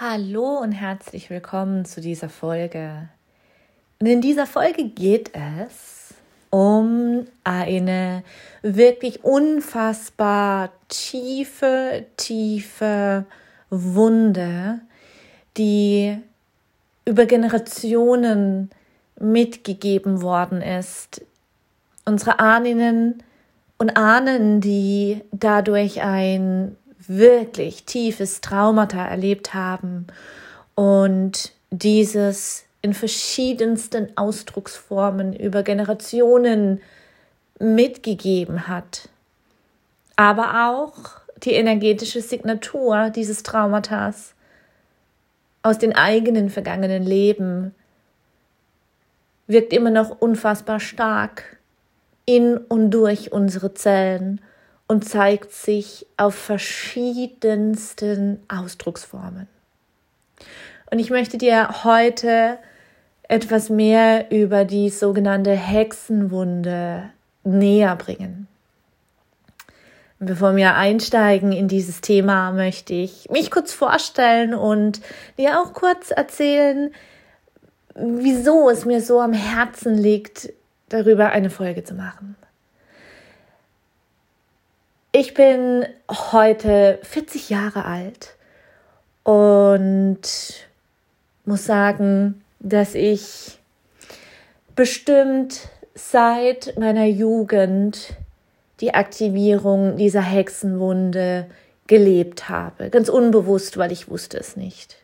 Hallo 0.00 0.60
und 0.60 0.70
herzlich 0.70 1.28
willkommen 1.28 1.84
zu 1.84 2.00
dieser 2.00 2.28
Folge. 2.28 3.08
Und 3.98 4.06
in 4.06 4.20
dieser 4.20 4.46
Folge 4.46 4.84
geht 4.84 5.32
es 5.34 6.14
um 6.50 7.24
eine 7.42 8.22
wirklich 8.62 9.24
unfassbar 9.24 10.70
tiefe, 10.86 12.06
tiefe 12.16 13.24
Wunde, 13.70 14.78
die 15.56 16.16
über 17.04 17.26
Generationen 17.26 18.70
mitgegeben 19.18 20.22
worden 20.22 20.62
ist. 20.62 21.26
Unsere 22.04 22.38
Ahnen 22.38 23.20
und 23.78 23.96
Ahnen, 23.96 24.60
die 24.60 25.22
dadurch 25.32 26.02
ein 26.02 26.76
wirklich 27.08 27.84
tiefes 27.84 28.40
Traumata 28.40 29.04
erlebt 29.04 29.54
haben 29.54 30.06
und 30.74 31.52
dieses 31.70 32.64
in 32.82 32.94
verschiedensten 32.94 34.16
Ausdrucksformen 34.16 35.34
über 35.34 35.62
Generationen 35.62 36.80
mitgegeben 37.58 38.68
hat. 38.68 39.08
Aber 40.16 40.68
auch 40.68 41.20
die 41.42 41.52
energetische 41.52 42.20
Signatur 42.20 43.10
dieses 43.10 43.42
Traumatas 43.42 44.34
aus 45.62 45.78
den 45.78 45.94
eigenen 45.94 46.50
vergangenen 46.50 47.04
Leben 47.04 47.74
wirkt 49.46 49.72
immer 49.72 49.90
noch 49.90 50.20
unfassbar 50.20 50.78
stark 50.78 51.56
in 52.26 52.58
und 52.58 52.90
durch 52.90 53.32
unsere 53.32 53.74
Zellen 53.74 54.40
und 54.88 55.08
zeigt 55.08 55.52
sich 55.52 56.06
auf 56.16 56.34
verschiedensten 56.34 58.40
Ausdrucksformen. 58.48 59.46
Und 60.90 60.98
ich 60.98 61.10
möchte 61.10 61.38
dir 61.38 61.84
heute 61.84 62.58
etwas 63.28 63.68
mehr 63.68 64.30
über 64.30 64.64
die 64.64 64.88
sogenannte 64.88 65.52
Hexenwunde 65.52 67.10
näher 67.44 67.94
bringen. 67.96 68.48
Bevor 70.18 70.56
wir 70.56 70.74
einsteigen 70.74 71.52
in 71.52 71.68
dieses 71.68 72.00
Thema, 72.00 72.50
möchte 72.50 72.94
ich 72.94 73.28
mich 73.30 73.52
kurz 73.52 73.72
vorstellen 73.72 74.54
und 74.54 75.00
dir 75.36 75.60
auch 75.60 75.74
kurz 75.74 76.10
erzählen, 76.10 76.90
wieso 77.94 78.68
es 78.70 78.84
mir 78.84 79.00
so 79.00 79.20
am 79.20 79.32
Herzen 79.32 79.96
liegt, 79.96 80.52
darüber 80.88 81.28
eine 81.28 81.50
Folge 81.50 81.84
zu 81.84 81.94
machen. 81.94 82.37
Ich 85.10 85.32
bin 85.32 85.86
heute 86.10 86.98
40 87.02 87.48
Jahre 87.48 87.86
alt 87.86 88.36
und 89.22 90.20
muss 91.46 91.64
sagen, 91.64 92.44
dass 92.60 92.94
ich 92.94 93.58
bestimmt 94.76 95.68
seit 95.94 96.78
meiner 96.78 97.06
Jugend 97.06 98.16
die 98.80 98.92
Aktivierung 98.92 99.96
dieser 99.96 100.20
Hexenwunde 100.20 101.46
gelebt 101.86 102.50
habe. 102.50 102.90
Ganz 102.90 103.08
unbewusst, 103.08 103.78
weil 103.78 103.92
ich 103.92 104.10
wusste 104.10 104.36
es 104.36 104.56
nicht. 104.56 104.96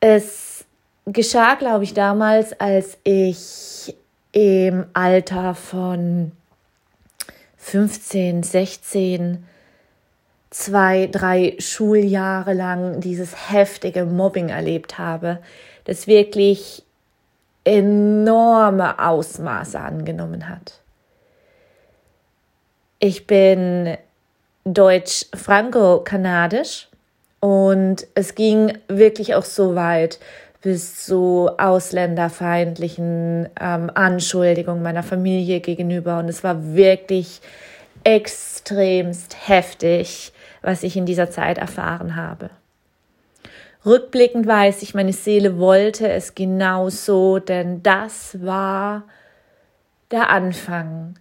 Es 0.00 0.64
geschah, 1.06 1.54
glaube 1.54 1.84
ich, 1.84 1.94
damals, 1.94 2.58
als 2.58 2.98
ich 3.04 3.94
im 4.32 4.86
Alter 4.92 5.54
von 5.54 6.32
15, 7.64 8.42
16, 8.42 9.46
zwei, 10.50 11.06
drei 11.06 11.56
Schuljahre 11.58 12.52
lang 12.52 13.00
dieses 13.00 13.50
heftige 13.50 14.04
Mobbing 14.04 14.50
erlebt 14.50 14.98
habe, 14.98 15.38
das 15.84 16.06
wirklich 16.06 16.82
enorme 17.64 18.98
Ausmaße 18.98 19.80
angenommen 19.80 20.50
hat. 20.50 20.82
Ich 22.98 23.26
bin 23.26 23.96
deutsch-franco-kanadisch 24.64 26.88
und 27.40 28.06
es 28.14 28.34
ging 28.34 28.76
wirklich 28.88 29.34
auch 29.34 29.46
so 29.46 29.74
weit, 29.74 30.20
bis 30.64 31.04
zu 31.04 31.50
ausländerfeindlichen 31.58 33.50
ähm, 33.60 33.90
Anschuldigungen 33.94 34.82
meiner 34.82 35.02
Familie 35.02 35.60
gegenüber. 35.60 36.18
Und 36.18 36.30
es 36.30 36.42
war 36.42 36.74
wirklich 36.74 37.42
extremst 38.02 39.36
heftig, 39.46 40.32
was 40.62 40.82
ich 40.82 40.96
in 40.96 41.04
dieser 41.04 41.30
Zeit 41.30 41.58
erfahren 41.58 42.16
habe. 42.16 42.48
Rückblickend 43.84 44.46
weiß 44.46 44.80
ich, 44.80 44.94
meine 44.94 45.12
Seele 45.12 45.58
wollte 45.58 46.08
es 46.08 46.34
genauso, 46.34 47.40
denn 47.40 47.82
das 47.82 48.42
war 48.42 49.02
der 50.10 50.30
Anfang 50.30 51.16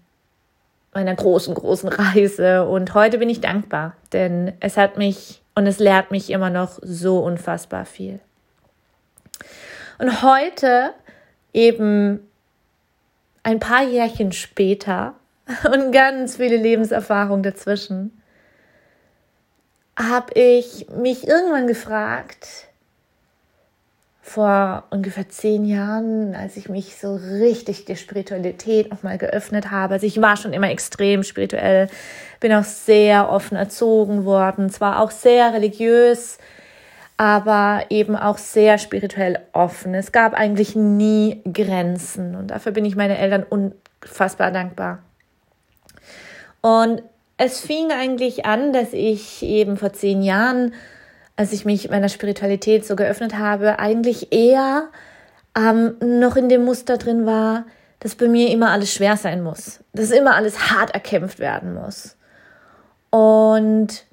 meiner 0.94 1.16
großen, 1.16 1.54
großen 1.54 1.90
Reise. 1.90 2.66
Und 2.66 2.94
heute 2.94 3.18
bin 3.18 3.30
ich 3.30 3.42
dankbar, 3.42 3.98
denn 4.14 4.54
es 4.62 4.78
hat 4.78 4.98
mich 4.98 5.42
und 5.54 5.68
es 5.68 5.80
lehrt 5.80 6.12
mich 6.12 6.30
immer 6.30 6.50
noch 6.50 6.80
so 6.82 7.20
unfassbar 7.20 7.84
viel. 7.84 8.22
Und 10.00 10.22
heute, 10.22 10.94
eben 11.54 12.28
ein 13.44 13.60
paar 13.60 13.84
Jährchen 13.84 14.32
später 14.32 15.16
und 15.72 15.92
ganz 15.92 16.38
viele 16.38 16.58
Lebenserfahrungen 16.58 17.44
dazwischen, 17.44 18.22
habe 19.98 20.34
ich 20.34 20.88
mich 20.90 21.28
irgendwann 21.28 21.68
gefragt, 21.68 22.68
vor 24.26 24.86
ungefähr 24.90 25.28
zehn 25.28 25.66
Jahren, 25.66 26.34
als 26.34 26.56
ich 26.56 26.70
mich 26.70 26.96
so 26.96 27.16
richtig 27.16 27.84
der 27.84 27.98
Spiritualität 27.98 28.90
nochmal 28.90 29.18
geöffnet 29.18 29.70
habe. 29.70 29.96
Also 29.96 30.08
ich 30.08 30.22
war 30.22 30.38
schon 30.38 30.54
immer 30.54 30.72
extrem 30.72 31.24
spirituell, 31.24 31.90
bin 32.40 32.54
auch 32.54 32.64
sehr 32.64 33.30
offen 33.30 33.58
erzogen 33.58 34.24
worden, 34.24 34.70
zwar 34.70 35.02
auch 35.02 35.12
sehr 35.12 35.54
religiös, 35.54 36.38
aber 37.24 37.86
eben 37.90 38.18
auch 38.18 38.38
sehr 38.38 38.78
spirituell 38.78 39.40
offen. 39.54 39.94
Es 39.94 40.12
gab 40.12 40.34
eigentlich 40.34 40.76
nie 40.76 41.42
Grenzen 41.46 42.36
und 42.36 42.48
dafür 42.48 42.74
bin 42.74 42.84
ich 42.84 42.98
meinen 42.98 43.16
Eltern 43.16 43.44
unfassbar 43.44 44.52
dankbar. 44.52 45.00
Und 46.60 47.02
es 47.38 47.62
fing 47.62 47.94
eigentlich 47.94 48.46
an, 48.46 48.74
dass 48.74 48.92
ich 48.92 49.42
eben 49.42 49.78
vor 49.78 49.94
zehn 49.94 50.22
Jahren, 50.22 50.74
als 51.38 51.54
ich 51.54 51.64
mich 51.64 51.90
meiner 51.90 52.10
Spiritualität 52.10 52.86
so 52.86 52.98
geöffnet 52.98 53.38
habe, 53.38 53.80
eigentlich 53.80 54.34
eher 54.34 54.90
ähm, 55.58 55.96
noch 56.02 56.36
in 56.36 56.50
dem 56.50 56.66
Muster 56.66 56.98
drin 56.98 57.26
war, 57.26 57.64
dass 58.02 58.16
bei 58.16 58.28
mir 58.28 58.52
immer 58.52 58.72
alles 58.72 58.94
schwer 58.94 59.16
sein 59.16 59.42
muss, 59.42 59.80
dass 59.94 60.12
immer 60.12 60.36
alles 60.36 60.72
hart 60.72 60.94
erkämpft 60.94 61.40
werden 61.40 61.74
muss. 61.74 62.18
Und 63.12 64.04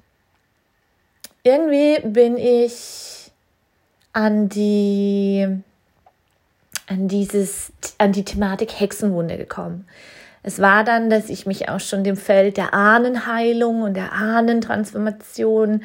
irgendwie 1.43 1.99
bin 2.03 2.37
ich 2.37 3.31
an 4.13 4.49
die, 4.49 5.47
an 6.87 7.07
dieses, 7.07 7.71
an 7.97 8.11
die 8.11 8.25
Thematik 8.25 8.79
Hexenwunde 8.79 9.37
gekommen. 9.37 9.87
Es 10.43 10.59
war 10.59 10.83
dann, 10.83 11.09
dass 11.09 11.29
ich 11.29 11.45
mich 11.45 11.69
auch 11.69 11.79
schon 11.79 12.03
dem 12.03 12.17
Feld 12.17 12.57
der 12.57 12.73
Ahnenheilung 12.73 13.83
und 13.83 13.93
der 13.95 14.11
Ahnentransformation 14.13 15.83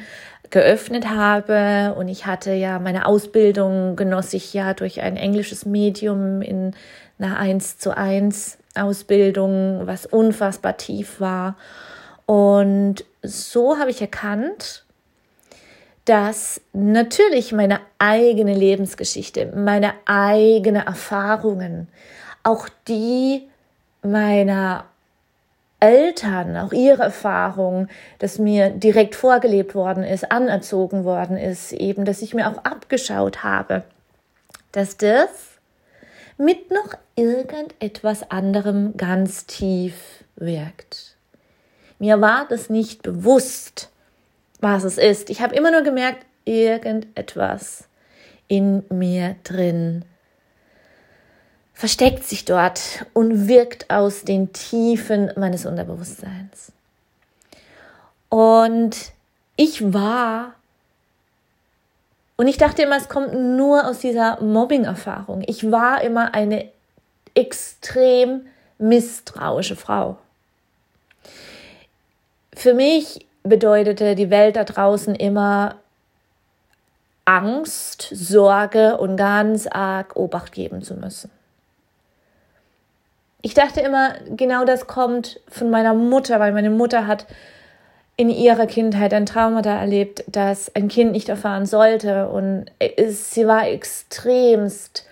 geöffnet 0.49 1.09
habe 1.09 1.93
und 1.97 2.07
ich 2.07 2.25
hatte 2.25 2.53
ja 2.53 2.79
meine 2.79 3.05
Ausbildung 3.05 3.97
genoss 3.97 4.33
ich 4.33 4.53
ja 4.53 4.73
durch 4.73 5.01
ein 5.01 5.17
englisches 5.17 5.65
Medium 5.65 6.41
in 6.41 6.73
einer 7.19 7.37
1 7.37 7.79
zu 7.79 7.95
1 7.95 8.57
Ausbildung, 8.75 9.81
was 9.85 10.05
unfassbar 10.05 10.77
tief 10.77 11.19
war. 11.19 11.57
Und 12.25 13.03
so 13.23 13.77
habe 13.77 13.89
ich 13.89 14.01
erkannt, 14.01 14.85
dass 16.07 16.61
natürlich 16.71 17.51
meine 17.51 17.81
eigene 17.99 18.53
Lebensgeschichte, 18.53 19.51
meine 19.53 19.93
eigene 20.05 20.85
Erfahrungen, 20.85 21.89
auch 22.43 22.69
die 22.87 23.49
meiner 24.01 24.85
Eltern, 25.81 26.55
auch 26.55 26.71
ihre 26.71 27.03
Erfahrungen, 27.03 27.89
dass 28.19 28.39
mir 28.39 28.69
direkt 28.69 29.15
vorgelebt 29.15 29.75
worden 29.75 30.05
ist, 30.05 30.31
anerzogen 30.31 31.03
worden 31.03 31.35
ist, 31.35 31.73
eben, 31.73 32.05
dass 32.05 32.21
ich 32.21 32.33
mir 32.33 32.47
auch 32.47 32.63
abgeschaut 32.63 33.43
habe, 33.43 33.83
dass 34.71 34.95
das 34.95 35.29
mit 36.37 36.71
noch 36.71 36.93
irgendetwas 37.17 38.31
anderem 38.31 38.95
ganz 38.95 39.45
tief 39.45 40.23
wirkt. 40.37 41.17
Mir 41.99 42.21
war 42.21 42.47
das 42.47 42.69
nicht 42.69 43.01
bewusst, 43.01 43.89
was 44.59 44.83
es 44.83 44.97
ist. 44.97 45.29
Ich 45.29 45.41
habe 45.41 45.55
immer 45.55 45.71
nur 45.71 45.81
gemerkt, 45.81 46.25
irgendetwas 46.45 47.85
in 48.47 48.83
mir 48.89 49.35
drin 49.43 50.05
versteckt 51.73 52.23
sich 52.23 52.43
dort 52.43 53.05
und 53.13 53.47
wirkt 53.47 53.91
aus 53.91 54.23
den 54.23 54.51
Tiefen 54.51 55.31
meines 55.35 55.67
Und 62.35 62.47
ich 62.47 62.57
dachte 62.57 62.81
immer, 62.81 62.97
es 62.97 63.09
kommt 63.09 63.33
nur 63.33 63.85
aus 63.87 63.99
dieser 63.99 64.41
Mobbing-Erfahrung. 64.41 65.43
Ich 65.45 65.71
war 65.71 66.01
immer 66.01 66.33
eine 66.33 66.67
extrem 67.35 68.47
misstrauische 68.79 69.75
Frau. 69.75 70.17
Für 72.55 72.73
mich 72.73 73.26
bedeutete 73.43 74.15
die 74.15 74.29
Welt 74.29 74.55
da 74.55 74.63
draußen 74.63 75.15
immer 75.15 75.75
Angst, 77.25 78.07
Sorge 78.11 78.97
und 78.97 79.17
ganz 79.17 79.67
arg 79.67 80.15
Obacht 80.15 80.53
geben 80.53 80.81
zu 80.81 80.95
müssen. 80.95 81.29
Ich 83.41 83.53
dachte 83.53 83.81
immer, 83.81 84.15
genau 84.35 84.65
das 84.65 84.87
kommt 84.87 85.39
von 85.47 85.69
meiner 85.69 85.93
Mutter, 85.93 86.39
weil 86.39 86.53
meine 86.53 86.69
Mutter 86.69 87.07
hat 87.07 87.25
in 88.17 88.29
ihrer 88.29 88.65
Kindheit 88.65 89.13
ein 89.13 89.25
Trauma 89.25 89.61
da 89.61 89.79
erlebt, 89.79 90.23
das 90.27 90.73
ein 90.75 90.87
Kind 90.87 91.11
nicht 91.11 91.29
erfahren 91.29 91.65
sollte. 91.65 92.29
Und 92.29 92.65
sie 93.09 93.47
war 93.47 93.67
extremst 93.67 95.06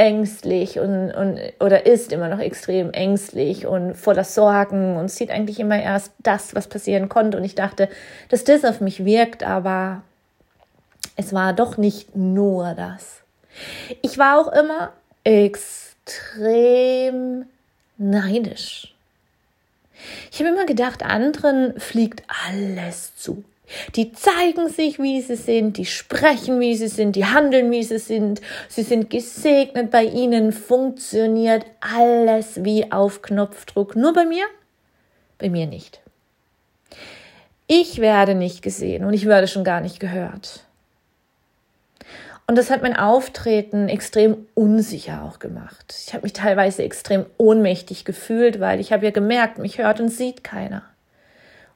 ängstlich 0.00 0.78
und, 0.78 1.12
und 1.12 1.38
oder 1.60 1.84
ist 1.84 2.10
immer 2.10 2.28
noch 2.28 2.38
extrem 2.38 2.90
ängstlich 2.90 3.66
und 3.66 3.94
voller 3.94 4.24
Sorgen 4.24 4.96
und 4.96 5.10
sieht 5.10 5.30
eigentlich 5.30 5.60
immer 5.60 5.78
erst 5.78 6.12
das, 6.20 6.54
was 6.54 6.68
passieren 6.68 7.10
konnte. 7.10 7.36
Und 7.36 7.44
ich 7.44 7.54
dachte, 7.54 7.90
dass 8.30 8.44
das 8.44 8.64
auf 8.64 8.80
mich 8.80 9.04
wirkt, 9.04 9.42
aber 9.42 10.00
es 11.16 11.34
war 11.34 11.52
doch 11.52 11.76
nicht 11.76 12.16
nur 12.16 12.72
das. 12.74 13.20
Ich 14.00 14.16
war 14.16 14.40
auch 14.40 14.50
immer 14.50 14.94
extrem 15.22 15.84
neidisch. 17.98 18.94
Ich 20.32 20.40
habe 20.40 20.48
immer 20.48 20.64
gedacht, 20.64 21.02
anderen 21.02 21.78
fliegt 21.78 22.22
alles 22.46 23.14
zu. 23.16 23.44
Die 23.94 24.12
zeigen 24.12 24.68
sich, 24.68 24.98
wie 24.98 25.20
sie 25.20 25.36
sind, 25.36 25.76
die 25.76 25.86
sprechen, 25.86 26.60
wie 26.60 26.76
sie 26.76 26.88
sind, 26.88 27.16
die 27.16 27.26
handeln, 27.26 27.70
wie 27.70 27.82
sie 27.82 27.98
sind. 27.98 28.40
Sie 28.68 28.82
sind 28.82 29.10
gesegnet, 29.10 29.90
bei 29.90 30.04
ihnen 30.04 30.52
funktioniert 30.52 31.64
alles 31.80 32.64
wie 32.64 32.90
auf 32.90 33.22
Knopfdruck. 33.22 33.96
Nur 33.96 34.12
bei 34.12 34.24
mir? 34.24 34.44
Bei 35.38 35.48
mir 35.48 35.66
nicht. 35.66 36.00
Ich 37.66 38.00
werde 38.00 38.34
nicht 38.34 38.62
gesehen 38.62 39.04
und 39.04 39.14
ich 39.14 39.26
werde 39.26 39.46
schon 39.46 39.64
gar 39.64 39.80
nicht 39.80 40.00
gehört. 40.00 40.64
Und 42.50 42.56
das 42.56 42.68
hat 42.68 42.82
mein 42.82 42.96
Auftreten 42.96 43.88
extrem 43.88 44.48
unsicher 44.54 45.22
auch 45.22 45.38
gemacht. 45.38 45.94
Ich 46.04 46.12
habe 46.12 46.24
mich 46.24 46.32
teilweise 46.32 46.82
extrem 46.82 47.24
ohnmächtig 47.38 48.04
gefühlt, 48.04 48.58
weil 48.58 48.80
ich 48.80 48.92
habe 48.92 49.04
ja 49.04 49.12
gemerkt, 49.12 49.58
mich 49.58 49.78
hört 49.78 50.00
und 50.00 50.08
sieht 50.08 50.42
keiner. 50.42 50.82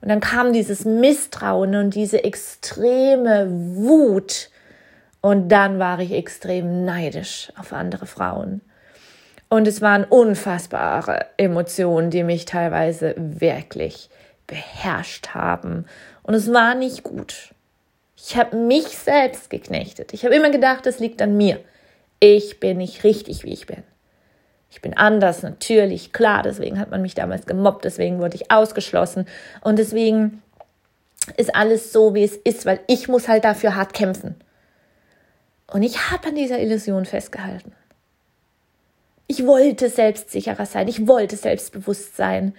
Und 0.05 0.11
dann 0.11 0.21
kam 0.21 0.53
dieses 0.53 0.85
Misstrauen 0.85 1.75
und 1.77 1.95
diese 1.95 2.25
extreme 2.25 3.49
Wut. 3.49 4.51
Und 5.23 5.49
dann 5.49 5.79
war 5.79 5.99
ich 5.99 6.13
extrem 6.13 6.85
neidisch 6.85 7.51
auf 7.59 7.73
andere 7.73 8.05
Frauen. 8.05 8.61
Und 9.49 9.67
es 9.67 9.81
waren 9.81 10.05
unfassbare 10.05 11.25
Emotionen, 11.39 12.11
die 12.11 12.23
mich 12.23 12.45
teilweise 12.45 13.15
wirklich 13.17 14.11
beherrscht 14.47 15.29
haben. 15.29 15.87
Und 16.23 16.35
es 16.35 16.53
war 16.53 16.75
nicht 16.75 17.03
gut. 17.03 17.55
Ich 18.15 18.37
habe 18.37 18.57
mich 18.57 18.89
selbst 18.99 19.49
geknechtet. 19.49 20.13
Ich 20.13 20.27
habe 20.27 20.35
immer 20.35 20.51
gedacht, 20.51 20.87
es 20.87 20.99
liegt 20.99 21.23
an 21.23 21.39
mir. 21.39 21.61
Ich 22.21 22.61
bin 22.61 22.77
nicht 22.77 23.05
richtig, 23.05 23.43
wie 23.45 23.55
ich 23.55 23.65
bin. 23.65 23.83
Ich 24.75 24.83
bin 24.83 24.97
anders, 24.97 25.45
natürlich, 25.45 26.13
klar, 26.13 26.43
deswegen 26.43 26.81
hat 26.81 26.91
man 26.91 27.01
mich 27.01 27.15
damals 27.15 27.47
gemobbt, 27.47 27.85
deswegen 27.85 28.19
wurde 28.19 28.35
ich 28.35 28.51
ausgeschlossen 28.51 29.29
und 29.61 29.79
deswegen 29.79 30.43
ist 31.37 31.55
alles 31.55 31.93
so, 31.93 32.13
wie 32.17 32.25
es 32.25 32.37
ist, 32.37 32.67
weil 32.67 32.81
ich 32.89 33.07
muss 33.07 33.29
halt 33.29 33.45
dafür 33.45 33.77
hart 33.77 33.95
kämpfen. 33.95 34.35
Und 35.69 35.85
ich 35.85 36.11
habe 36.11 36.27
an 36.27 36.35
dieser 36.35 36.59
Illusion 36.59 37.05
festgehalten. 37.05 37.73
Ich 39.29 39.47
wollte 39.47 39.89
selbstsicherer 39.89 40.67
sein, 40.67 40.89
ich 40.89 41.07
wollte 41.07 41.37
selbstbewusst 41.37 42.17
sein 42.17 42.53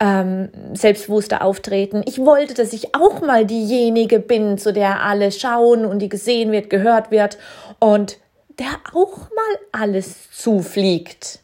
ähm, 0.00 0.48
selbstbewusster 0.72 1.42
auftreten. 1.42 2.02
Ich 2.04 2.18
wollte, 2.18 2.54
dass 2.54 2.72
ich 2.72 2.96
auch 2.96 3.20
mal 3.20 3.46
diejenige 3.46 4.18
bin, 4.18 4.58
zu 4.58 4.72
der 4.72 5.02
alle 5.02 5.30
schauen 5.30 5.84
und 5.84 6.00
die 6.00 6.08
gesehen 6.08 6.50
wird, 6.50 6.68
gehört 6.68 7.12
wird 7.12 7.38
und 7.78 8.18
der 8.58 8.66
auch 8.92 9.30
mal 9.30 9.58
alles 9.70 10.32
zufliegt. 10.32 11.43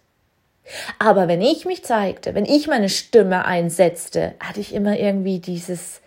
Aber 0.99 1.29
wenn 1.29 1.41
ich 1.41 1.65
mich 1.65 1.85
zeigte, 1.85 2.35
wenn 2.35 2.45
ich 2.45 2.67
meine 2.67 2.89
Stimme 2.89 3.45
einsetzte, 3.45 4.35
hatte 4.41 4.61
ich 4.61 4.75
immer 4.75 4.99
irgendwie 4.99 5.39
dieses, 5.39 6.01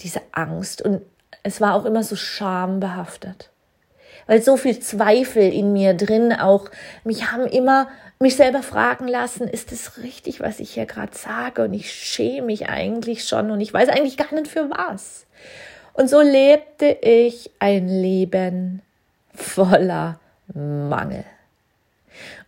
diese 0.00 0.20
Angst 0.32 0.82
und 0.82 1.02
es 1.42 1.60
war 1.60 1.74
auch 1.74 1.84
immer 1.84 2.02
so 2.02 2.16
schambehaftet 2.16 3.50
weil 4.26 4.42
so 4.42 4.56
viel 4.56 4.78
Zweifel 4.78 5.52
in 5.52 5.72
mir 5.72 5.94
drin 5.94 6.32
auch 6.32 6.70
mich 7.04 7.30
haben 7.30 7.46
immer 7.46 7.88
mich 8.20 8.36
selber 8.36 8.62
fragen 8.62 9.08
lassen, 9.08 9.48
ist 9.48 9.72
es 9.72 10.02
richtig, 10.02 10.40
was 10.40 10.60
ich 10.60 10.74
hier 10.74 10.86
gerade 10.86 11.14
sage? 11.14 11.64
Und 11.64 11.74
ich 11.74 11.92
schäme 11.92 12.46
mich 12.46 12.68
eigentlich 12.68 13.24
schon 13.24 13.50
und 13.50 13.60
ich 13.60 13.74
weiß 13.74 13.88
eigentlich 13.88 14.16
gar 14.16 14.32
nicht 14.32 14.48
für 14.48 14.70
was. 14.70 15.26
Und 15.92 16.08
so 16.08 16.20
lebte 16.20 16.86
ich 16.86 17.50
ein 17.58 17.88
Leben 17.88 18.82
voller 19.34 20.20
Mangel. 20.54 21.24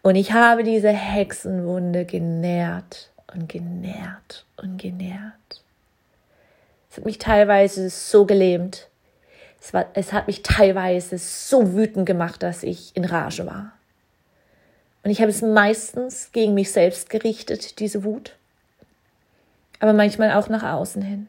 Und 0.03 0.17
ich 0.17 0.33
habe 0.33 0.63
diese 0.63 0.91
Hexenwunde 0.91 2.05
genährt 2.05 3.11
und 3.33 3.49
genährt 3.49 4.45
und 4.57 4.81
genährt. 4.81 5.33
Es 6.91 6.99
hat 6.99 7.05
mich 7.05 7.19
teilweise 7.19 7.91
so 7.91 8.25
gelähmt, 8.25 8.89
es, 9.61 9.75
war, 9.75 9.87
es 9.95 10.13
hat 10.13 10.29
mich 10.29 10.43
teilweise 10.43 11.19
so 11.19 11.75
wütend 11.75 12.07
gemacht, 12.07 12.43
dass 12.43 12.63
ich 12.63 12.97
in 12.97 13.05
Rage 13.05 13.47
war. 13.47 13.73
Und 15.03 15.11
ich 15.11 15.21
habe 15.21 15.31
es 15.31 15.43
meistens 15.43 16.31
gegen 16.33 16.55
mich 16.55 16.71
selbst 16.73 17.11
gerichtet, 17.11 17.81
diese 17.81 18.05
Wut, 18.05 18.37
aber 19.81 19.93
manchmal 19.93 20.33
auch 20.33 20.49
nach 20.49 20.63
außen 20.63 21.03
hin. 21.03 21.27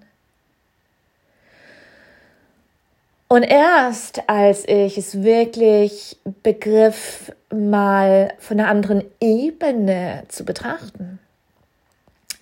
Und 3.30 3.44
erst 3.44 4.30
als 4.30 4.66
ich 4.68 4.98
es 4.98 5.22
wirklich 5.22 6.18
begriff, 6.44 7.34
mal 7.52 8.34
von 8.40 8.60
einer 8.60 8.70
anderen 8.70 9.04
Ebene 9.20 10.24
zu 10.30 10.46
betrachten, 10.46 11.20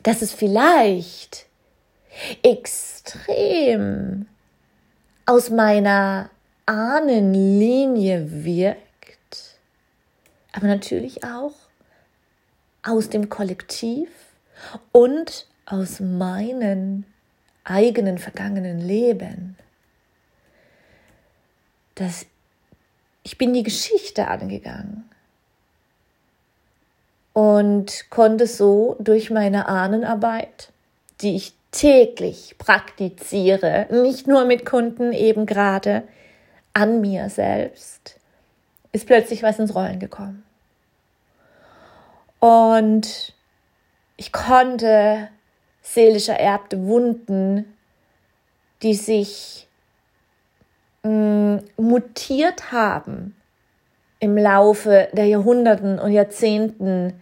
dass 0.04 0.22
es 0.22 0.32
vielleicht 0.32 1.48
extrem 2.44 4.28
aus 5.26 5.50
meiner 5.50 6.30
Ahnenlinie 6.68 8.46
wirkt, 8.46 9.60
aber 10.52 10.68
natürlich 10.68 11.24
auch 11.24 11.54
aus 12.84 13.10
dem 13.10 13.30
Kollektiv 13.30 14.10
und 14.92 15.48
aus 15.66 16.00
meinen 16.00 17.06
eigenen 17.64 18.20
vergangenen 18.20 18.80
Leben. 18.80 19.58
Dass 21.96 22.26
ich 23.24 23.38
bin 23.38 23.54
die 23.54 23.64
Geschichte 23.64 24.28
angegangen 24.28 25.10
und 27.34 28.10
konnte 28.10 28.48
so 28.48 28.96
durch 29.00 29.32
meine 29.32 29.68
Ahnenarbeit, 29.68 30.72
die 31.22 31.36
ich 31.36 31.54
täglich 31.72 32.56
praktiziere, 32.58 33.88
nicht 33.90 34.28
nur 34.28 34.46
mit 34.46 34.66
Kunden, 34.66 35.12
eben 35.12 35.46
gerade 35.46 36.04
an 36.74 37.02
mir 37.02 37.30
selbst, 37.30 38.20
ist 38.92 39.08
plötzlich 39.08 39.44
was 39.44 39.60
ins 39.60 39.76
Rollen 39.76 40.00
gekommen. 40.00 40.44
Und 42.40 43.34
ich 44.18 44.32
konnte 44.32 45.30
seelisch 45.82 46.30
ererbte 46.30 46.86
Wunden, 46.86 47.76
die 48.82 48.94
sich 48.94 49.68
mh, 51.06 51.12
mm, 51.12 51.60
mutiert 51.78 52.72
haben 52.72 53.36
im 54.20 54.38
Laufe 54.38 55.08
der 55.14 55.26
Jahrhunderten 55.26 56.00
und 56.00 56.12
Jahrzehnten 56.12 57.14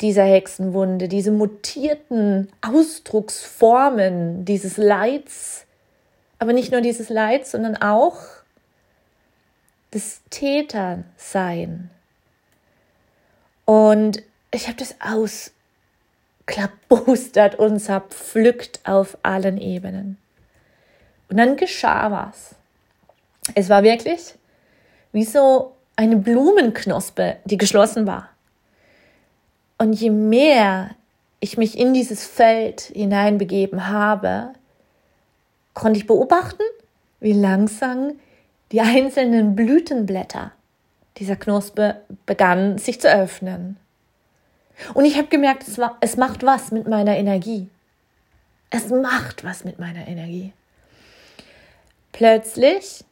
dieser 0.00 0.24
Hexenwunde, 0.24 1.08
diese 1.08 1.30
mutierten 1.32 2.48
Ausdrucksformen 2.62 4.44
dieses 4.44 4.76
Leids, 4.76 5.66
aber 6.38 6.52
nicht 6.52 6.70
nur 6.70 6.80
dieses 6.80 7.08
Leids, 7.08 7.50
sondern 7.50 7.76
auch 7.76 8.18
des 9.92 10.20
Tätersein. 10.30 11.90
Und 13.64 14.22
ich 14.50 14.68
habe 14.68 14.76
das 14.78 14.94
ausklabustert 16.46 17.56
und 17.56 17.80
zerpflückt 17.80 18.80
auf 18.84 19.18
allen 19.22 19.58
Ebenen. 19.58 20.16
Und 21.30 21.36
dann 21.36 21.56
geschah 21.56 22.10
was. 22.10 22.54
Es 23.54 23.68
war 23.68 23.82
wirklich 23.82 24.34
wie 25.12 25.24
so 25.24 25.74
eine 25.96 26.16
Blumenknospe, 26.16 27.36
die 27.44 27.56
geschlossen 27.56 28.06
war. 28.06 28.28
Und 29.78 29.94
je 29.94 30.10
mehr 30.10 30.90
ich 31.40 31.56
mich 31.56 31.78
in 31.78 31.94
dieses 31.94 32.26
Feld 32.26 32.80
hineinbegeben 32.80 33.88
habe, 33.88 34.52
konnte 35.74 35.98
ich 35.98 36.06
beobachten, 36.06 36.62
wie 37.20 37.32
langsam 37.32 38.12
die 38.72 38.80
einzelnen 38.80 39.54
Blütenblätter 39.54 40.52
dieser 41.16 41.36
Knospe 41.36 42.02
begannen 42.26 42.78
sich 42.78 43.00
zu 43.00 43.08
öffnen. 43.08 43.76
Und 44.94 45.04
ich 45.04 45.16
habe 45.16 45.28
gemerkt, 45.28 45.66
es, 45.66 45.78
war, 45.78 45.96
es 46.00 46.16
macht 46.16 46.44
was 46.44 46.70
mit 46.70 46.86
meiner 46.86 47.16
Energie. 47.16 47.68
Es 48.70 48.90
macht 48.90 49.44
was 49.44 49.64
mit 49.64 49.78
meiner 49.78 50.06
Energie. 50.06 50.52
Plötzlich 52.12 53.04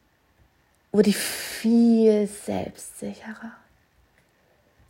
wurde 0.91 1.09
ich 1.09 1.17
viel 1.17 2.27
selbstsicherer. 2.27 3.53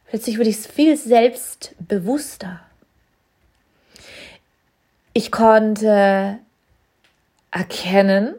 Plötzlich 0.06 0.38
wurde 0.38 0.50
ich 0.50 0.58
viel 0.58 0.96
selbstbewusster. 0.96 2.62
Ich 5.14 5.32
konnte 5.32 6.40
erkennen, 7.52 8.36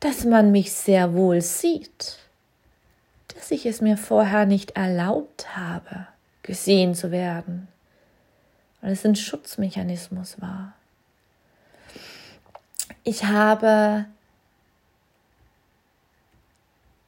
dass 0.00 0.24
man 0.24 0.50
mich 0.52 0.72
sehr 0.72 1.14
wohl 1.14 1.42
sieht, 1.42 2.18
dass 3.28 3.50
ich 3.50 3.66
es 3.66 3.80
mir 3.80 3.96
vorher 3.96 4.46
nicht 4.46 4.72
erlaubt 4.72 5.56
habe, 5.56 6.06
gesehen 6.42 6.94
zu 6.94 7.10
werden, 7.10 7.68
weil 8.80 8.92
es 8.92 9.04
ein 9.04 9.16
Schutzmechanismus 9.16 10.40
war. 10.40 10.74
Ich 13.04 13.24
habe 13.24 14.06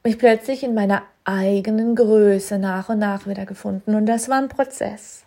mich 0.05 0.17
plötzlich 0.17 0.63
in 0.63 0.73
meiner 0.73 1.01
eigenen 1.25 1.95
Größe 1.95 2.59
nach 2.59 2.89
und 2.89 2.99
nach 2.99 3.27
wieder 3.27 3.45
gefunden 3.45 3.95
und 3.95 4.05
das 4.05 4.29
war 4.29 4.37
ein 4.37 4.49
Prozess. 4.49 5.23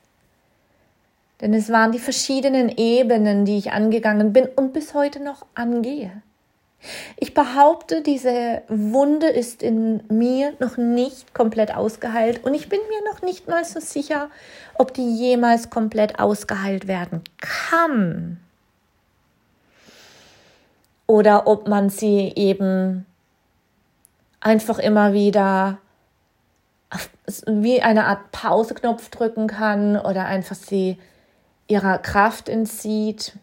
Denn 1.40 1.52
es 1.52 1.68
waren 1.70 1.92
die 1.92 1.98
verschiedenen 1.98 2.68
Ebenen, 2.68 3.44
die 3.44 3.58
ich 3.58 3.72
angegangen 3.72 4.32
bin 4.32 4.46
und 4.56 4.72
bis 4.72 4.94
heute 4.94 5.22
noch 5.22 5.46
angehe. 5.54 6.22
Ich 7.16 7.34
behaupte, 7.34 8.02
diese 8.02 8.62
Wunde 8.68 9.26
ist 9.26 9.64
in 9.64 10.02
mir 10.08 10.52
noch 10.60 10.76
nicht 10.76 11.34
komplett 11.34 11.74
ausgeheilt 11.74 12.44
und 12.44 12.54
ich 12.54 12.68
bin 12.68 12.78
mir 12.88 13.12
noch 13.12 13.22
nicht 13.22 13.48
mal 13.48 13.64
so 13.64 13.80
sicher, 13.80 14.30
ob 14.74 14.94
die 14.94 15.16
jemals 15.16 15.70
komplett 15.70 16.20
ausgeheilt 16.20 16.86
werden 16.86 17.22
kann. 17.38 18.38
Oder 21.08 21.48
ob 21.48 21.66
man 21.66 21.90
sie 21.90 22.32
eben 22.36 23.06
einfach 24.40 24.78
immer 24.78 25.12
wieder 25.12 25.78
wie 27.46 27.82
eine 27.82 28.06
Art 28.06 28.32
Pauseknopf 28.32 29.10
drücken 29.10 29.46
kann 29.46 29.98
oder 29.98 30.24
einfach 30.24 30.56
sie 30.56 30.98
ihrer 31.66 31.98
Kraft 31.98 32.48
entzieht. 32.48 33.34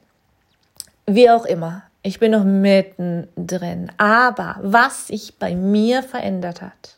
Wie 1.05 1.29
auch 1.29 1.45
immer. 1.45 1.83
Ich 2.01 2.19
bin 2.19 2.31
noch 2.31 2.43
mittendrin. 2.43 3.91
Aber 3.97 4.57
was 4.61 5.07
sich 5.07 5.37
bei 5.37 5.55
mir 5.55 6.01
verändert 6.03 6.61
hat, 6.61 6.97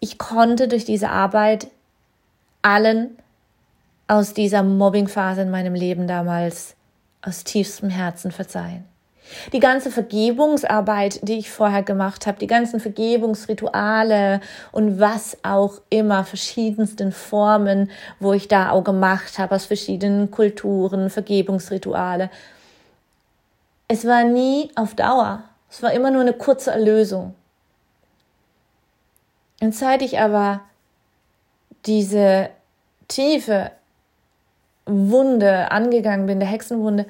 ich 0.00 0.18
konnte 0.18 0.68
durch 0.68 0.84
diese 0.84 1.08
Arbeit 1.08 1.68
allen 2.60 3.16
aus 4.06 4.34
dieser 4.34 4.62
Mobbingphase 4.62 5.42
in 5.42 5.50
meinem 5.50 5.74
Leben 5.74 6.06
damals 6.06 6.74
aus 7.22 7.44
tiefstem 7.44 7.88
Herzen 7.88 8.30
verzeihen. 8.30 8.84
Die 9.52 9.60
ganze 9.60 9.90
Vergebungsarbeit, 9.90 11.20
die 11.22 11.38
ich 11.38 11.50
vorher 11.50 11.82
gemacht 11.82 12.26
habe, 12.26 12.38
die 12.38 12.46
ganzen 12.46 12.80
Vergebungsrituale 12.80 14.40
und 14.70 15.00
was 15.00 15.38
auch 15.42 15.80
immer, 15.90 16.24
verschiedensten 16.24 17.12
Formen, 17.12 17.90
wo 18.20 18.32
ich 18.32 18.48
da 18.48 18.70
auch 18.70 18.84
gemacht 18.84 19.38
habe, 19.38 19.54
aus 19.54 19.64
verschiedenen 19.64 20.30
Kulturen, 20.30 21.10
Vergebungsrituale. 21.10 22.30
Es 23.88 24.06
war 24.06 24.24
nie 24.24 24.70
auf 24.76 24.94
Dauer. 24.94 25.42
Es 25.70 25.82
war 25.82 25.92
immer 25.92 26.10
nur 26.10 26.22
eine 26.22 26.34
kurze 26.34 26.70
Erlösung. 26.70 27.34
Und 29.60 29.74
seit 29.74 30.02
ich 30.02 30.20
aber 30.20 30.60
diese 31.86 32.50
tiefe 33.08 33.70
Wunde 34.86 35.70
angegangen 35.70 36.26
bin, 36.26 36.40
der 36.40 36.48
Hexenwunde, 36.48 37.06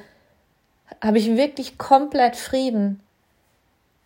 habe 1.00 1.19
ich 1.19 1.37
wirklich 1.37 1.79
komplett 1.79 2.37
Frieden 2.37 3.00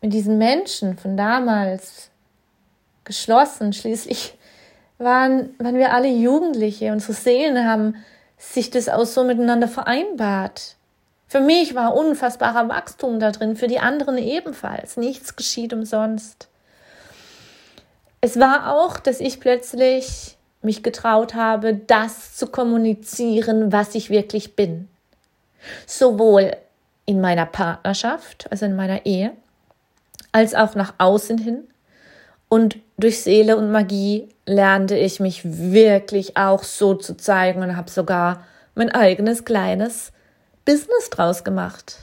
mit 0.01 0.13
diesen 0.13 0.39
Menschen 0.39 0.97
von 0.97 1.17
damals 1.17 2.11
geschlossen. 3.05 3.73
Schließlich 3.73 4.37
waren, 4.99 5.55
waren 5.59 5.77
wir 5.77 5.93
alle 5.93 6.09
Jugendliche. 6.09 6.93
Unsere 6.93 7.15
Seelen 7.15 7.67
haben 7.67 7.97
sich 8.37 8.71
das 8.71 8.89
auch 8.89 9.07
so 9.07 9.25
miteinander 9.25 9.69
vereinbart. 9.69 10.77
Für 11.27 11.41
mich 11.41 11.75
war 11.75 11.95
unfassbarer 11.95 12.69
Wachstum 12.69 13.21
da 13.21 13.33
drin, 13.33 13.57
für 13.57 13.67
die 13.67 13.81
anderen 13.81 14.17
ebenfalls. 14.17 14.97
Nichts 14.97 15.37
geschieht 15.37 15.73
umsonst. 15.73 16.49
Es 18.21 18.41
war 18.41 18.75
auch, 18.75 18.99
dass 18.99 19.21
ich 19.21 19.39
plötzlich 19.39 20.37
mich 20.63 20.83
getraut 20.83 21.35
habe, 21.35 21.75
das 21.75 22.35
zu 22.35 22.47
kommunizieren, 22.47 23.73
was 23.73 23.95
ich 23.95 24.11
wirklich 24.11 24.57
bin. 24.57 24.89
Sowohl 25.87 26.57
in 27.09 27.23
meiner 27.23 27.47
Partnerschaft, 27.47 28.47
also 28.51 28.67
in 28.67 28.77
meiner 28.77 29.07
Ehe, 29.07 29.33
als 30.31 30.55
auch 30.55 30.75
nach 30.75 30.93
außen 30.99 31.39
hin. 31.39 31.67
Und 32.51 32.77
durch 32.99 33.23
Seele 33.23 33.57
und 33.57 33.73
Magie 33.73 34.29
lernte 34.45 34.95
ich 34.95 35.19
mich 35.19 35.41
wirklich 35.43 36.37
auch 36.37 36.63
so 36.63 36.93
zu 36.93 37.17
zeigen 37.17 37.63
und 37.63 37.79
habe 37.79 37.89
sogar 37.89 38.45
mein 38.75 38.91
eigenes 38.91 39.47
kleines 39.47 40.13
Business 40.67 41.09
draus 41.09 41.45
gemacht. 41.45 41.97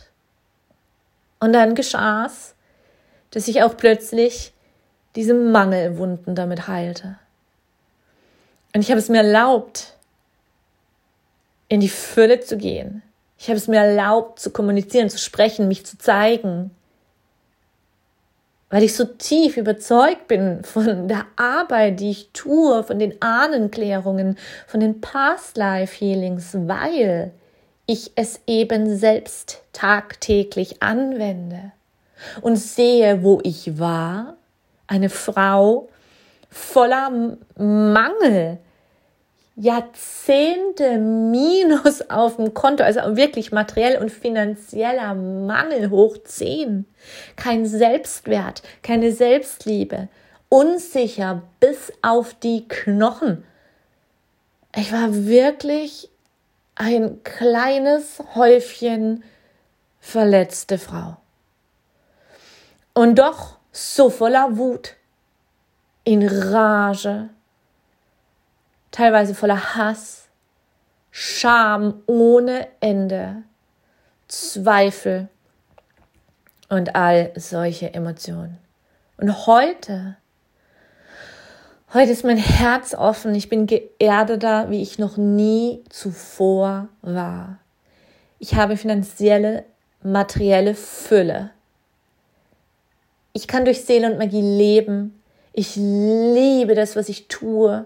Und 1.39 1.53
dann 1.53 1.75
geschah 1.75 2.25
es, 2.25 2.55
dass 3.29 3.47
ich 3.47 3.62
auch 3.62 3.77
plötzlich 3.77 4.53
diese 5.15 5.35
Mangelwunden 5.35 6.33
damit 6.33 6.67
heilte. 6.67 7.19
Und 8.74 8.81
ich 8.81 8.89
habe 8.89 9.00
es 9.00 9.09
mir 9.09 9.17
erlaubt, 9.17 9.93
in 11.67 11.79
die 11.79 11.89
Fülle 11.89 12.39
zu 12.39 12.57
gehen, 12.57 13.03
ich 13.38 13.48
habe 13.48 13.58
es 13.58 13.68
mir 13.68 13.80
erlaubt 13.80 14.39
zu 14.39 14.50
kommunizieren, 14.50 15.10
zu 15.10 15.18
sprechen, 15.18 15.68
mich 15.68 15.86
zu 15.86 15.98
zeigen, 15.98 16.72
weil 18.70 18.84
ich 18.84 18.96
so 18.96 19.06
tief 19.06 19.58
überzeugt 19.58 20.27
bin 20.27 20.63
von 20.63 21.08
der 21.08 21.25
Arbeit, 21.36 22.00
die 22.00 22.12
ich 22.12 22.30
tue, 22.34 22.84
von 22.84 23.00
den 23.00 23.22
Ahnenklärungen, 23.22 24.38
von 24.68 24.80
den 24.80 25.01
Past 25.01 25.58
Life 25.58 25.96
Healings, 25.98 26.51
weil 26.54 27.32
ich 27.86 28.12
es 28.15 28.39
eben 28.48 28.98
selbst 28.98 29.62
tagtäglich 29.72 30.82
anwende 30.82 31.72
und 32.42 32.56
sehe, 32.56 33.24
wo 33.24 33.39
ich 33.44 33.77
war, 33.77 34.36
eine 34.88 35.10
Frau 35.10 35.89
voller 36.50 37.12
Mangel, 37.58 38.58
Jahrzehnte 39.55 40.97
Minus 40.97 42.09
auf 42.09 42.35
dem 42.35 42.53
Konto, 42.53 42.83
also 42.83 43.15
wirklich 43.15 43.53
materiell 43.53 43.97
und 43.97 44.12
finanzieller 44.12 45.15
Mangel 45.15 45.89
hoch 45.89 46.17
zehn, 46.25 46.85
kein 47.38 47.65
Selbstwert, 47.65 48.63
keine 48.83 49.13
Selbstliebe, 49.13 50.09
unsicher 50.50 51.41
bis 51.62 51.93
auf 52.01 52.33
die 52.33 52.67
Knochen. 52.67 53.45
Ich 54.75 54.91
war 54.91 55.25
wirklich 55.25 56.09
ein 56.75 57.24
kleines 57.24 58.21
Häufchen 58.35 59.24
verletzte 60.01 60.77
Frau. 60.77 61.15
Und 62.93 63.19
doch 63.19 63.57
so 63.71 64.09
voller 64.09 64.57
Wut, 64.57 64.95
in 66.03 66.27
Rage, 66.27 67.29
teilweise 68.95 69.35
voller 69.35 69.75
Hass, 69.75 70.29
Scham 71.11 72.01
ohne 72.07 72.67
Ende, 72.79 73.43
Zweifel 74.27 75.27
und 76.69 76.95
all 76.95 77.31
solche 77.35 77.93
Emotionen. 77.93 78.57
Und 79.17 79.47
heute, 79.47 80.17
heute 81.93 82.11
ist 82.11 82.23
mein 82.23 82.37
Herz 82.37 82.93
offen, 82.93 83.35
ich 83.35 83.49
bin 83.49 83.67
geerdeter, 83.67 84.69
wie 84.69 84.81
ich 84.81 84.97
noch 84.97 85.17
nie 85.17 85.83
zuvor 85.89 86.87
war. 87.01 87.59
Ich 88.39 88.55
habe 88.55 88.77
finanzielle, 88.77 89.65
materielle 90.03 90.73
Fülle. 90.73 91.51
Ich 93.33 93.47
kann 93.47 93.65
durch 93.65 93.83
Seele 93.83 94.11
und 94.11 94.17
Magie 94.17 94.41
leben. 94.41 95.21
Ich 95.51 95.75
liebe 95.75 96.75
das, 96.75 96.95
was 96.95 97.09
ich 97.09 97.27
tue. 97.27 97.85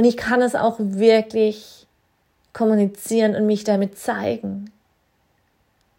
Und 0.00 0.06
ich 0.06 0.16
kann 0.16 0.40
es 0.40 0.54
auch 0.54 0.76
wirklich 0.78 1.86
kommunizieren 2.54 3.34
und 3.34 3.44
mich 3.44 3.64
damit 3.64 3.98
zeigen. 3.98 4.72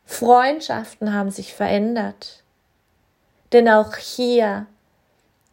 Freundschaften 0.07 1.13
haben 1.13 1.29
sich 1.29 1.53
verändert. 1.53 2.41
Denn 3.53 3.69
auch 3.69 3.95
hier 3.97 4.65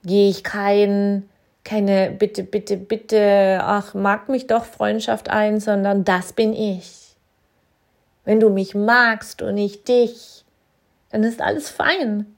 gehe 0.02 0.31
ich 0.31 0.45
kein, 0.45 1.28
keine 1.62 2.11
Bitte, 2.11 2.43
Bitte, 2.43 2.78
Bitte, 2.78 3.61
ach, 3.61 3.93
mag 3.93 4.31
mich 4.31 4.47
doch 4.47 4.64
Freundschaft 4.64 5.28
ein, 5.28 5.61
sondern 5.61 6.05
das 6.05 6.33
bin 6.33 6.55
ich. 6.55 7.17
Wenn 8.25 8.40
du 8.40 8.49
mich 8.49 8.75
magst 8.75 9.43
und 9.43 9.59
ich 9.59 9.85
dich, 9.85 10.47
dann 11.11 11.23
ist 11.23 11.43
alles 11.43 11.69
fein. 11.69 12.35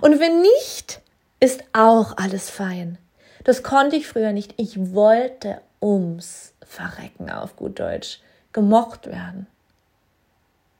Und 0.00 0.18
wenn 0.18 0.40
nicht, 0.40 1.00
ist 1.38 1.62
auch 1.72 2.16
alles 2.16 2.50
fein. 2.50 2.98
Das 3.44 3.62
konnte 3.62 3.96
ich 3.96 4.06
früher 4.06 4.32
nicht. 4.32 4.54
Ich 4.56 4.94
wollte 4.94 5.60
ums 5.80 6.54
Verrecken 6.66 7.30
auf 7.30 7.56
gut 7.56 7.78
Deutsch 7.78 8.20
gemocht 8.52 9.06
werden. 9.06 9.46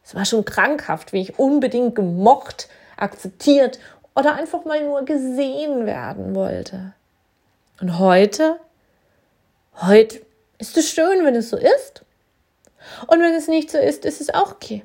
Es 0.02 0.14
war 0.14 0.25
schon 0.25 0.44
krankhaft, 0.44 1.12
wie 1.12 1.21
ich 1.21 1.38
unbedingt 1.38 1.94
gemocht, 1.94 2.68
akzeptiert 2.97 3.78
oder 4.14 4.35
einfach 4.35 4.64
mal 4.64 4.83
nur 4.83 5.04
gesehen 5.04 5.87
werden 5.87 6.35
wollte. 6.35 6.94
Und 7.80 7.99
heute, 7.99 8.59
heute 9.76 10.21
ist 10.59 10.76
es 10.76 10.90
schön, 10.90 11.25
wenn 11.25 11.35
es 11.35 11.50
so 11.50 11.56
ist. 11.56 12.04
Und 13.06 13.21
wenn 13.21 13.35
es 13.35 13.49
nicht 13.49 13.71
so 13.71 13.78
ist, 13.78 14.04
ist 14.04 14.21
es 14.21 14.33
auch 14.33 14.52
okay. 14.52 14.85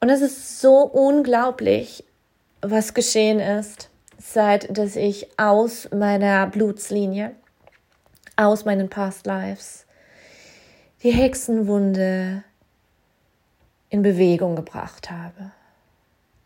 Und 0.00 0.08
es 0.08 0.22
ist 0.22 0.60
so 0.60 0.78
unglaublich, 0.78 2.04
was 2.62 2.94
geschehen 2.94 3.40
ist, 3.40 3.89
seit 4.20 4.76
dass 4.76 4.96
ich 4.96 5.28
aus 5.38 5.88
meiner 5.92 6.46
Blutslinie, 6.46 7.34
aus 8.36 8.64
meinen 8.64 8.88
Past 8.88 9.26
Lives, 9.26 9.86
die 11.02 11.10
Hexenwunde 11.10 12.44
in 13.88 14.02
Bewegung 14.02 14.56
gebracht 14.56 15.10
habe. 15.10 15.52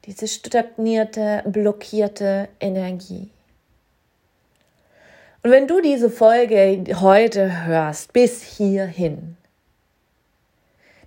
Diese 0.04 0.28
stagnierte, 0.28 1.42
blockierte 1.46 2.48
Energie. 2.60 3.30
Und 5.42 5.50
wenn 5.50 5.66
du 5.66 5.80
diese 5.80 6.10
Folge 6.10 6.84
heute 7.00 7.66
hörst, 7.66 8.12
bis 8.12 8.42
hierhin, 8.42 9.36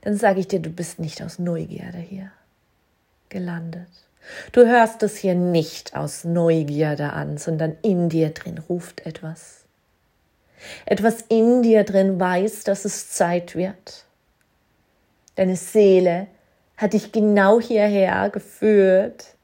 dann 0.02 0.16
sage 0.16 0.42
ich 0.42 0.48
dir, 0.48 0.60
du 0.60 0.70
bist 0.70 1.00
nicht 1.00 1.24
aus 1.24 1.40
Neugierde 1.40 1.98
hier 1.98 2.32
gelandet. 3.30 4.07
Du 4.52 4.66
hörst 4.66 5.04
es 5.04 5.18
hier 5.18 5.36
nicht 5.36 5.96
aus 5.96 6.24
Neugierde 6.24 7.14
an, 7.14 7.38
sondern 7.38 7.78
in 7.82 8.10
dir 8.10 8.30
drin 8.30 8.60
ruft 8.70 9.06
etwas. 9.06 9.66
Etwas 10.86 11.24
in 11.30 11.62
dir 11.62 11.84
drin 11.84 12.20
weiß, 12.20 12.64
dass 12.64 12.86
es 12.86 13.12
Zeit 13.12 13.56
wird. 13.56 14.06
Deine 15.36 15.56
Seele 15.56 16.28
hat 16.78 16.94
dich 16.94 17.12
genau 17.12 17.60
hierher 17.60 18.30
geführt, 18.30 19.36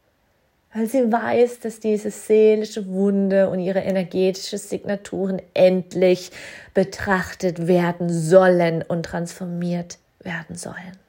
weil 0.73 0.87
sie 0.87 1.11
weiß, 1.11 1.59
dass 1.59 1.79
diese 1.79 2.09
seelische 2.09 2.87
Wunde 2.87 3.49
und 3.49 3.59
ihre 3.59 3.81
energetischen 3.81 4.57
Signaturen 4.57 5.41
endlich 5.53 6.31
betrachtet 6.73 7.67
werden 7.67 8.09
sollen 8.09 8.81
und 8.81 9.03
transformiert 9.03 9.99
werden 10.19 10.55
sollen. 10.55 11.02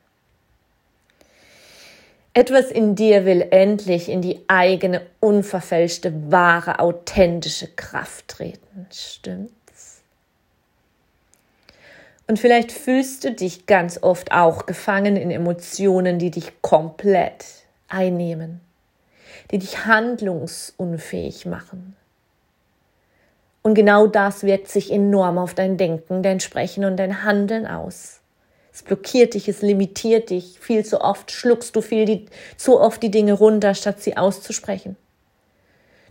Etwas 2.36 2.72
in 2.72 2.96
dir 2.96 3.24
will 3.24 3.46
endlich 3.52 4.08
in 4.08 4.20
die 4.20 4.40
eigene, 4.48 5.02
unverfälschte, 5.20 6.32
wahre, 6.32 6.80
authentische 6.80 7.68
Kraft 7.68 8.26
treten. 8.26 8.86
Stimmt's? 8.92 10.02
Und 12.26 12.40
vielleicht 12.40 12.72
fühlst 12.72 13.22
du 13.22 13.30
dich 13.30 13.66
ganz 13.66 14.02
oft 14.02 14.32
auch 14.32 14.66
gefangen 14.66 15.16
in 15.16 15.30
Emotionen, 15.30 16.18
die 16.18 16.32
dich 16.32 16.60
komplett 16.60 17.44
einnehmen, 17.88 18.60
die 19.52 19.58
dich 19.58 19.86
handlungsunfähig 19.86 21.46
machen. 21.46 21.94
Und 23.62 23.74
genau 23.74 24.08
das 24.08 24.42
wirkt 24.42 24.68
sich 24.68 24.90
enorm 24.90 25.38
auf 25.38 25.54
dein 25.54 25.76
Denken, 25.76 26.24
dein 26.24 26.40
Sprechen 26.40 26.84
und 26.84 26.96
dein 26.96 27.22
Handeln 27.22 27.66
aus. 27.66 28.20
Es 28.74 28.82
blockiert 28.82 29.34
dich, 29.34 29.48
es 29.48 29.62
limitiert 29.62 30.30
dich. 30.30 30.58
Viel 30.58 30.84
zu 30.84 31.00
oft 31.00 31.30
schluckst 31.30 31.76
du 31.76 31.80
viel 31.80 32.06
die, 32.06 32.26
zu 32.56 32.80
oft 32.80 33.00
die 33.04 33.10
Dinge 33.10 33.34
runter, 33.34 33.72
statt 33.72 34.02
sie 34.02 34.16
auszusprechen. 34.16 34.96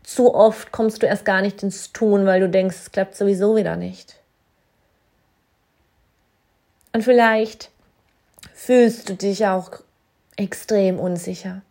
Zu 0.01 0.33
oft 0.33 0.71
kommst 0.71 1.03
du 1.03 1.05
erst 1.05 1.25
gar 1.25 1.41
nicht 1.41 1.61
ins 1.61 1.91
Tun, 1.91 2.25
weil 2.25 2.39
du 2.39 2.47
denkst, 2.49 2.77
es 2.83 2.91
klappt 2.93 3.17
sowieso 3.17 3.57
wieder 3.57 3.75
nicht. 3.75 4.15
Und 6.93 7.03
vielleicht 7.03 7.69
fühlst 8.53 9.09
du 9.09 9.15
dich 9.15 9.45
auch 9.45 9.71
extrem 10.37 10.99
unsicher, 10.99 11.63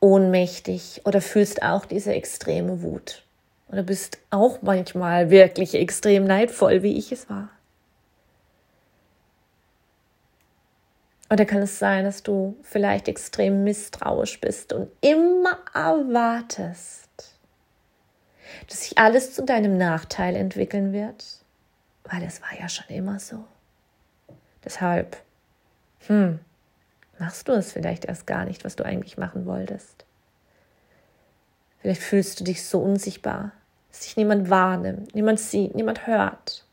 ohnmächtig 0.00 1.02
oder 1.04 1.20
fühlst 1.20 1.62
auch 1.62 1.84
diese 1.84 2.14
extreme 2.14 2.80
Wut. 2.80 3.22
Oder 3.68 3.82
bist 3.82 4.18
auch 4.30 4.62
manchmal 4.62 5.28
wirklich 5.28 5.74
extrem 5.74 6.24
neidvoll, 6.24 6.82
wie 6.82 6.96
ich 6.96 7.12
es 7.12 7.28
war. 7.28 7.50
Oder 11.30 11.46
kann 11.46 11.62
es 11.62 11.78
sein, 11.78 12.04
dass 12.04 12.22
du 12.22 12.56
vielleicht 12.62 13.08
extrem 13.08 13.64
misstrauisch 13.64 14.40
bist 14.40 14.72
und 14.72 14.90
immer 15.00 15.58
erwartest, 15.72 17.08
dass 18.68 18.82
sich 18.82 18.98
alles 18.98 19.34
zu 19.34 19.42
deinem 19.42 19.78
Nachteil 19.78 20.36
entwickeln 20.36 20.92
wird? 20.92 21.24
Weil 22.04 22.22
es 22.22 22.42
war 22.42 22.58
ja 22.60 22.68
schon 22.68 22.94
immer 22.94 23.18
so. 23.18 23.44
Deshalb, 24.64 25.16
hm, 26.06 26.38
machst 27.18 27.48
du 27.48 27.52
es 27.52 27.72
vielleicht 27.72 28.04
erst 28.04 28.26
gar 28.26 28.44
nicht, 28.44 28.64
was 28.64 28.76
du 28.76 28.84
eigentlich 28.84 29.16
machen 29.16 29.46
wolltest. 29.46 30.04
Vielleicht 31.80 32.02
fühlst 32.02 32.40
du 32.40 32.44
dich 32.44 32.64
so 32.64 32.80
unsichtbar, 32.80 33.52
dass 33.90 34.00
dich 34.00 34.16
niemand 34.16 34.50
wahrnimmt, 34.50 35.14
niemand 35.14 35.40
sieht, 35.40 35.74
niemand 35.74 36.06
hört. 36.06 36.64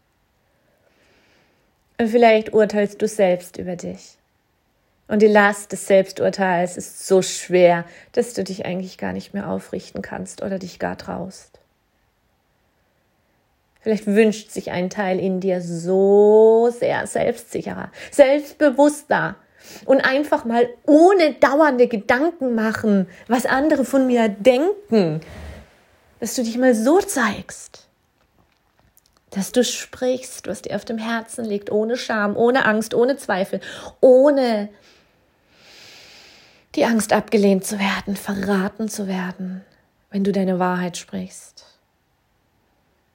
Und 1.97 2.09
vielleicht 2.09 2.53
urteilst 2.53 3.01
du 3.01 3.07
selbst 3.07 3.57
über 3.57 3.75
dich. 3.75 4.17
Und 5.11 5.21
die 5.21 5.27
Last 5.27 5.73
des 5.73 5.87
Selbsturteils 5.87 6.77
ist 6.77 7.05
so 7.05 7.21
schwer, 7.21 7.83
dass 8.13 8.33
du 8.33 8.45
dich 8.45 8.65
eigentlich 8.65 8.97
gar 8.97 9.11
nicht 9.11 9.33
mehr 9.33 9.49
aufrichten 9.49 10.01
kannst 10.01 10.41
oder 10.41 10.57
dich 10.57 10.79
gar 10.79 10.97
traust. 10.97 11.59
Vielleicht 13.81 14.07
wünscht 14.07 14.51
sich 14.51 14.71
ein 14.71 14.89
Teil 14.89 15.19
in 15.19 15.41
dir 15.41 15.59
so 15.59 16.73
sehr 16.79 17.05
selbstsicherer, 17.07 17.91
selbstbewusster 18.09 19.35
und 19.83 19.99
einfach 19.99 20.45
mal 20.45 20.69
ohne 20.85 21.33
dauernde 21.33 21.89
Gedanken 21.89 22.55
machen, 22.55 23.09
was 23.27 23.45
andere 23.45 23.83
von 23.83 24.07
mir 24.07 24.29
denken, 24.29 25.19
dass 26.21 26.35
du 26.35 26.43
dich 26.43 26.57
mal 26.57 26.73
so 26.73 26.99
zeigst, 26.99 27.85
dass 29.29 29.51
du 29.51 29.65
sprichst, 29.65 30.47
was 30.47 30.61
dir 30.61 30.73
auf 30.77 30.85
dem 30.85 30.99
Herzen 30.99 31.43
liegt, 31.43 31.69
ohne 31.69 31.97
Scham, 31.97 32.37
ohne 32.37 32.63
Angst, 32.63 32.93
ohne 32.93 33.17
Zweifel, 33.17 33.59
ohne 33.99 34.69
die 36.75 36.85
Angst 36.85 37.13
abgelehnt 37.13 37.65
zu 37.65 37.79
werden, 37.79 38.15
verraten 38.15 38.87
zu 38.87 39.07
werden, 39.07 39.61
wenn 40.09 40.23
du 40.23 40.31
deine 40.31 40.59
Wahrheit 40.59 40.97
sprichst. 40.97 41.65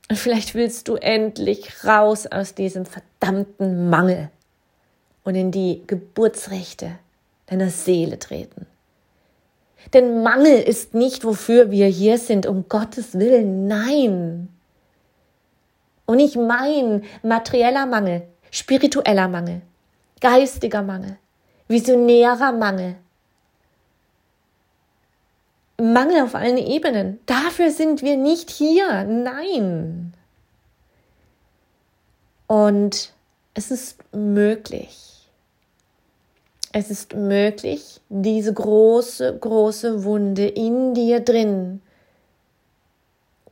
Und 0.09 0.17
vielleicht 0.17 0.55
willst 0.55 0.89
du 0.89 0.97
endlich 0.97 1.85
raus 1.85 2.27
aus 2.27 2.55
diesem 2.55 2.87
verdammten 2.87 3.91
Mangel 3.91 4.31
und 5.25 5.35
in 5.35 5.51
die 5.51 5.83
Geburtsrechte 5.87 6.93
deiner 7.47 7.71
Seele 7.71 8.19
treten. 8.19 8.67
Denn 9.93 10.23
Mangel 10.23 10.61
ist 10.61 10.95
nicht, 10.95 11.25
wofür 11.25 11.71
wir 11.71 11.87
hier 11.87 12.19
sind, 12.19 12.47
um 12.47 12.69
Gottes 12.69 13.19
Willen, 13.19 13.67
nein. 13.67 14.49
Und 16.07 16.21
ich 16.21 16.37
meine 16.37 17.03
materieller 17.23 17.87
Mangel, 17.87 18.23
spiritueller 18.51 19.29
Mangel, 19.29 19.63
geistiger 20.21 20.83
Mangel, 20.83 21.17
visionärer 21.69 22.53
Mangel, 22.53 22.97
Mangel 25.79 26.23
auf 26.23 26.35
allen 26.35 26.59
Ebenen. 26.59 27.21
Dafür 27.27 27.71
sind 27.71 28.03
wir 28.03 28.17
nicht 28.17 28.51
hier. 28.51 29.05
Nein. 29.05 30.15
Und 32.47 33.13
es 33.55 33.71
ist 33.71 33.99
möglich. 34.15 35.29
Es 36.73 36.91
ist 36.91 37.15
möglich, 37.15 38.01
diese 38.11 38.53
große, 38.53 39.39
große 39.39 40.05
Wunde 40.05 40.47
in 40.47 40.93
dir 40.93 41.21
drin 41.21 41.81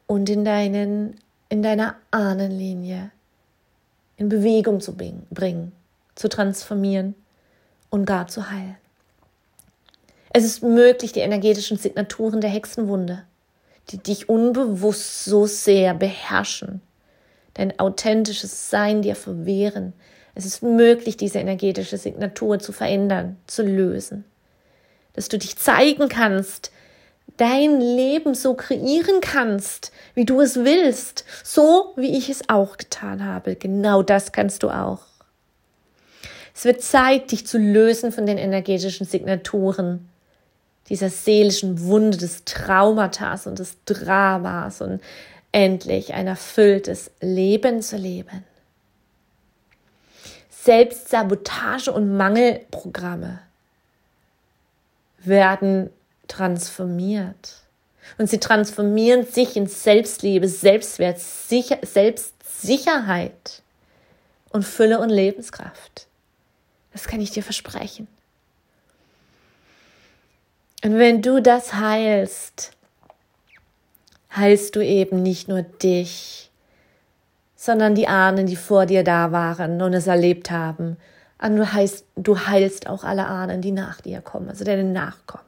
und 0.06 0.28
in 0.28 0.44
deinen, 0.44 1.18
in 1.48 1.62
deiner 1.62 1.96
Ahnenlinie 2.10 3.10
in 4.16 4.28
Bewegung 4.28 4.80
zu 4.80 4.94
bringen, 4.94 5.72
zu 6.14 6.28
transformieren 6.28 7.14
und 7.90 8.04
gar 8.04 8.26
zu 8.28 8.50
heilen. 8.50 8.76
Es 10.36 10.42
ist 10.42 10.64
möglich, 10.64 11.12
die 11.12 11.20
energetischen 11.20 11.76
Signaturen 11.76 12.40
der 12.40 12.50
Hexenwunde, 12.50 13.22
die 13.90 13.98
dich 13.98 14.28
unbewusst 14.28 15.24
so 15.24 15.46
sehr 15.46 15.94
beherrschen, 15.94 16.82
dein 17.54 17.78
authentisches 17.78 18.68
Sein 18.68 19.00
dir 19.00 19.14
verwehren. 19.14 19.92
Es 20.34 20.44
ist 20.44 20.60
möglich, 20.60 21.16
diese 21.16 21.38
energetische 21.38 21.98
Signatur 21.98 22.58
zu 22.58 22.72
verändern, 22.72 23.36
zu 23.46 23.62
lösen. 23.62 24.24
Dass 25.12 25.28
du 25.28 25.38
dich 25.38 25.56
zeigen 25.56 26.08
kannst, 26.08 26.72
dein 27.36 27.80
Leben 27.80 28.34
so 28.34 28.54
kreieren 28.54 29.20
kannst, 29.20 29.92
wie 30.14 30.24
du 30.24 30.40
es 30.40 30.56
willst, 30.56 31.24
so 31.44 31.92
wie 31.94 32.18
ich 32.18 32.28
es 32.28 32.48
auch 32.48 32.76
getan 32.76 33.24
habe. 33.24 33.54
Genau 33.54 34.02
das 34.02 34.32
kannst 34.32 34.64
du 34.64 34.70
auch. 34.70 35.02
Es 36.56 36.64
wird 36.64 36.82
Zeit, 36.82 37.30
dich 37.30 37.46
zu 37.46 37.56
lösen 37.56 38.10
von 38.10 38.26
den 38.26 38.38
energetischen 38.38 39.06
Signaturen 39.06 40.08
dieser 40.88 41.10
seelischen 41.10 41.80
Wunde 41.82 42.18
des 42.18 42.44
Traumatas 42.44 43.46
und 43.46 43.58
des 43.58 43.76
Dramas 43.84 44.80
und 44.80 45.00
endlich 45.52 46.14
ein 46.14 46.26
erfülltes 46.26 47.10
Leben 47.20 47.80
zu 47.80 47.96
leben. 47.96 48.44
Selbstsabotage 50.50 51.92
und 51.92 52.16
Mangelprogramme 52.16 53.40
werden 55.18 55.90
transformiert. 56.26 57.60
Und 58.18 58.28
sie 58.28 58.38
transformieren 58.38 59.26
sich 59.26 59.56
in 59.56 59.66
Selbstliebe, 59.66 60.48
Selbstwert, 60.48 61.18
Sicher 61.18 61.78
Selbstsicherheit 61.82 63.62
und 64.50 64.64
Fülle 64.64 65.00
und 65.00 65.10
Lebenskraft. 65.10 66.06
Das 66.92 67.04
kann 67.06 67.20
ich 67.20 67.30
dir 67.30 67.42
versprechen. 67.42 68.06
Und 70.84 70.98
wenn 70.98 71.22
du 71.22 71.40
das 71.40 71.72
heilst, 71.76 72.72
heilst 74.36 74.76
du 74.76 74.84
eben 74.84 75.22
nicht 75.22 75.48
nur 75.48 75.62
dich, 75.62 76.50
sondern 77.56 77.94
die 77.94 78.06
Ahnen, 78.06 78.44
die 78.44 78.56
vor 78.56 78.84
dir 78.84 79.02
da 79.02 79.32
waren 79.32 79.80
und 79.80 79.94
es 79.94 80.06
erlebt 80.06 80.50
haben. 80.50 80.98
Und 81.40 81.56
du, 81.56 81.72
heilst, 81.72 82.04
du 82.16 82.38
heilst 82.38 82.86
auch 82.86 83.02
alle 83.02 83.24
Ahnen, 83.24 83.62
die 83.62 83.72
nach 83.72 84.02
dir 84.02 84.20
kommen, 84.20 84.50
also 84.50 84.62
deine 84.62 84.84
Nachkommen. 84.84 85.46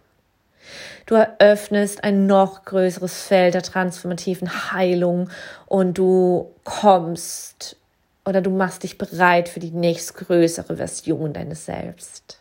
Du 1.04 1.16
eröffnest 1.16 2.02
ein 2.02 2.26
noch 2.26 2.64
größeres 2.64 3.22
Feld 3.24 3.52
der 3.52 3.62
transformativen 3.62 4.72
Heilung 4.72 5.28
und 5.66 5.98
du 5.98 6.50
kommst 6.64 7.76
oder 8.24 8.40
du 8.40 8.48
machst 8.48 8.84
dich 8.84 8.96
bereit 8.96 9.50
für 9.50 9.60
die 9.60 9.70
nächstgrößere 9.70 10.78
Version 10.78 11.34
deines 11.34 11.66
Selbst. 11.66 12.40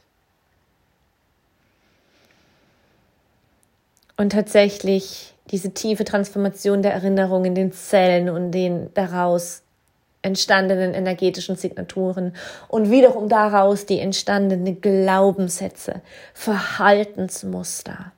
Und 4.18 4.32
tatsächlich 4.32 5.34
diese 5.52 5.72
tiefe 5.72 6.06
Transformation 6.06 6.82
der 6.82 6.94
Erinnerung 6.94 7.46
in 7.46 7.56
den 7.56 7.72
Zellen 7.72 8.30
und 8.30 8.52
den 8.52 8.94
daraus 8.94 9.62
entstandenen 10.22 10.94
energetischen 10.94 11.56
Signaturen 11.56 12.36
und 12.68 12.90
wiederum 12.90 13.30
daraus 13.30 13.86
die 13.86 14.00
entstandenen 14.00 14.82
Glaubenssätze, 14.82 16.02
Verhaltensmuster 16.34 18.12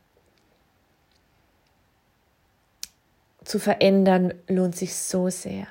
zu 3.44 3.60
verändern, 3.60 4.34
lohnt 4.48 4.76
sich 4.76 4.96
so 4.96 5.30
sehr. 5.30 5.68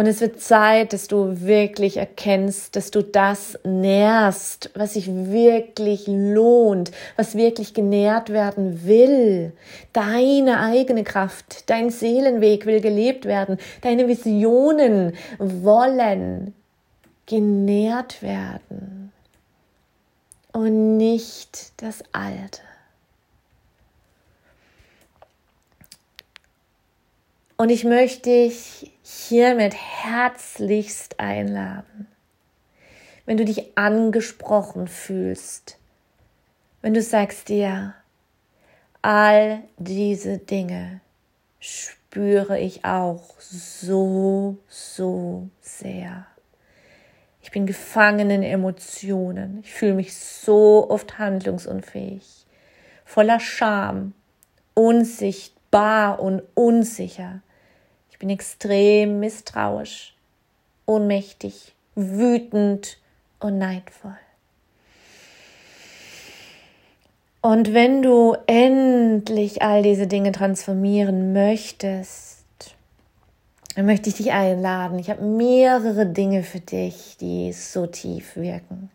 Und 0.00 0.06
es 0.06 0.22
wird 0.22 0.40
Zeit, 0.40 0.94
dass 0.94 1.08
du 1.08 1.42
wirklich 1.42 1.98
erkennst, 1.98 2.74
dass 2.74 2.90
du 2.90 3.02
das 3.02 3.58
nährst, 3.64 4.70
was 4.72 4.94
sich 4.94 5.08
wirklich 5.08 6.06
lohnt, 6.06 6.90
was 7.16 7.34
wirklich 7.34 7.74
genährt 7.74 8.30
werden 8.30 8.86
will. 8.86 9.52
Deine 9.92 10.60
eigene 10.60 11.04
Kraft, 11.04 11.68
dein 11.68 11.90
Seelenweg 11.90 12.64
will 12.64 12.80
gelebt 12.80 13.26
werden. 13.26 13.58
Deine 13.82 14.08
Visionen 14.08 15.12
wollen 15.38 16.54
genährt 17.26 18.22
werden. 18.22 19.12
Und 20.54 20.96
nicht 20.96 21.72
das 21.76 22.02
Alte. 22.12 22.62
Und 27.58 27.68
ich 27.68 27.84
möchte 27.84 28.30
dich 28.30 28.90
hiermit 29.10 29.74
herzlichst 29.74 31.18
einladen, 31.18 32.06
wenn 33.26 33.36
du 33.36 33.44
dich 33.44 33.76
angesprochen 33.76 34.86
fühlst, 34.86 35.78
wenn 36.80 36.94
du 36.94 37.02
sagst 37.02 37.48
dir, 37.48 37.94
all 39.02 39.62
diese 39.78 40.38
Dinge 40.38 41.00
spüre 41.58 42.58
ich 42.60 42.84
auch 42.84 43.34
so, 43.40 44.58
so 44.68 45.48
sehr. 45.60 46.26
Ich 47.42 47.50
bin 47.50 47.66
gefangen 47.66 48.30
in 48.30 48.44
Emotionen. 48.44 49.60
Ich 49.64 49.72
fühle 49.72 49.94
mich 49.94 50.14
so 50.14 50.88
oft 50.88 51.18
handlungsunfähig, 51.18 52.46
voller 53.04 53.40
Scham, 53.40 54.14
unsichtbar 54.74 56.20
und 56.20 56.42
unsicher 56.54 57.42
bin 58.20 58.30
extrem 58.30 59.18
misstrauisch, 59.18 60.14
ohnmächtig, 60.86 61.74
wütend 61.96 62.98
und 63.40 63.58
neidvoll. 63.58 64.16
Und 67.40 67.72
wenn 67.72 68.02
du 68.02 68.36
endlich 68.46 69.62
all 69.62 69.82
diese 69.82 70.06
Dinge 70.06 70.30
transformieren 70.30 71.32
möchtest, 71.32 72.44
dann 73.74 73.86
möchte 73.86 74.10
ich 74.10 74.16
dich 74.16 74.32
einladen. 74.32 74.98
Ich 74.98 75.08
habe 75.08 75.22
mehrere 75.22 76.04
Dinge 76.04 76.42
für 76.42 76.60
dich, 76.60 77.16
die 77.18 77.52
so 77.54 77.86
tief 77.86 78.36
wirken. 78.36 78.90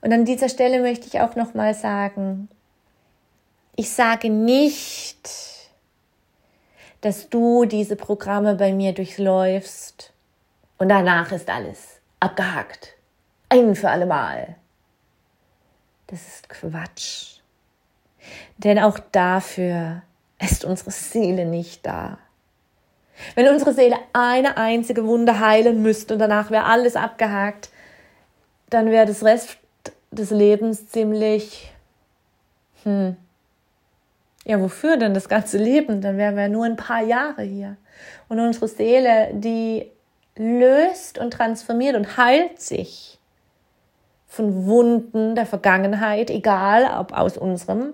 Und 0.00 0.12
an 0.12 0.24
dieser 0.24 0.48
Stelle 0.48 0.80
möchte 0.80 1.06
ich 1.06 1.20
auch 1.20 1.36
noch 1.36 1.54
mal 1.54 1.74
sagen, 1.74 2.48
ich 3.76 3.90
sage 3.90 4.30
nicht, 4.30 5.59
dass 7.00 7.28
du 7.28 7.64
diese 7.64 7.96
Programme 7.96 8.54
bei 8.54 8.72
mir 8.72 8.92
durchläufst 8.92 10.12
und 10.78 10.88
danach 10.88 11.32
ist 11.32 11.48
alles 11.48 12.00
abgehakt. 12.20 12.94
Ein 13.48 13.74
für 13.74 13.90
alle 13.90 14.06
Mal. 14.06 14.56
Das 16.06 16.26
ist 16.26 16.48
Quatsch. 16.48 17.40
Denn 18.58 18.78
auch 18.78 18.98
dafür 18.98 20.02
ist 20.38 20.64
unsere 20.64 20.90
Seele 20.90 21.46
nicht 21.46 21.86
da. 21.86 22.18
Wenn 23.34 23.48
unsere 23.48 23.74
Seele 23.74 23.96
eine 24.12 24.56
einzige 24.56 25.06
Wunde 25.06 25.40
heilen 25.40 25.82
müsste 25.82 26.14
und 26.14 26.20
danach 26.20 26.50
wäre 26.50 26.64
alles 26.64 26.96
abgehakt, 26.96 27.70
dann 28.70 28.90
wäre 28.90 29.06
das 29.06 29.24
Rest 29.24 29.58
des 30.10 30.30
Lebens 30.30 30.88
ziemlich, 30.88 31.72
hm, 32.84 33.16
ja, 34.50 34.60
wofür 34.60 34.96
denn 34.96 35.14
das 35.14 35.28
ganze 35.28 35.58
Leben? 35.58 36.00
Dann 36.00 36.18
wären 36.18 36.36
wir 36.36 36.48
nur 36.48 36.64
ein 36.64 36.74
paar 36.74 37.02
Jahre 37.02 37.42
hier. 37.42 37.76
Und 38.28 38.40
unsere 38.40 38.66
Seele, 38.66 39.28
die 39.32 39.86
löst 40.36 41.18
und 41.18 41.32
transformiert 41.32 41.94
und 41.94 42.16
heilt 42.16 42.60
sich 42.60 43.20
von 44.26 44.66
Wunden 44.66 45.36
der 45.36 45.46
Vergangenheit, 45.46 46.30
egal 46.30 46.90
ob 46.98 47.12
aus 47.12 47.38
unserem 47.38 47.92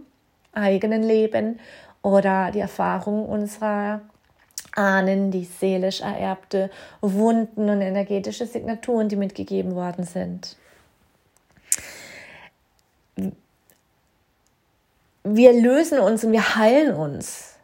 eigenen 0.53 1.03
Leben 1.03 1.61
oder 2.01 2.51
die 2.53 2.61
Erfahrung 2.61 3.27
unserer 3.27 4.01
Ahnen, 4.75 5.31
die 5.31 5.45
seelisch 5.45 6.01
ererbte 6.01 6.71
Wunden 7.03 7.69
und 7.69 7.83
energetische 7.83 8.47
Signaturen, 8.47 9.11
die 9.11 9.17
mitgegeben 9.17 9.75
worden 9.75 10.05
sind 10.05 10.57
wir 15.35 15.53
lösen 15.53 15.99
uns 15.99 16.25
und 16.25 16.33
wir 16.33 16.57
heilen 16.57 16.95
uns. 16.95 17.55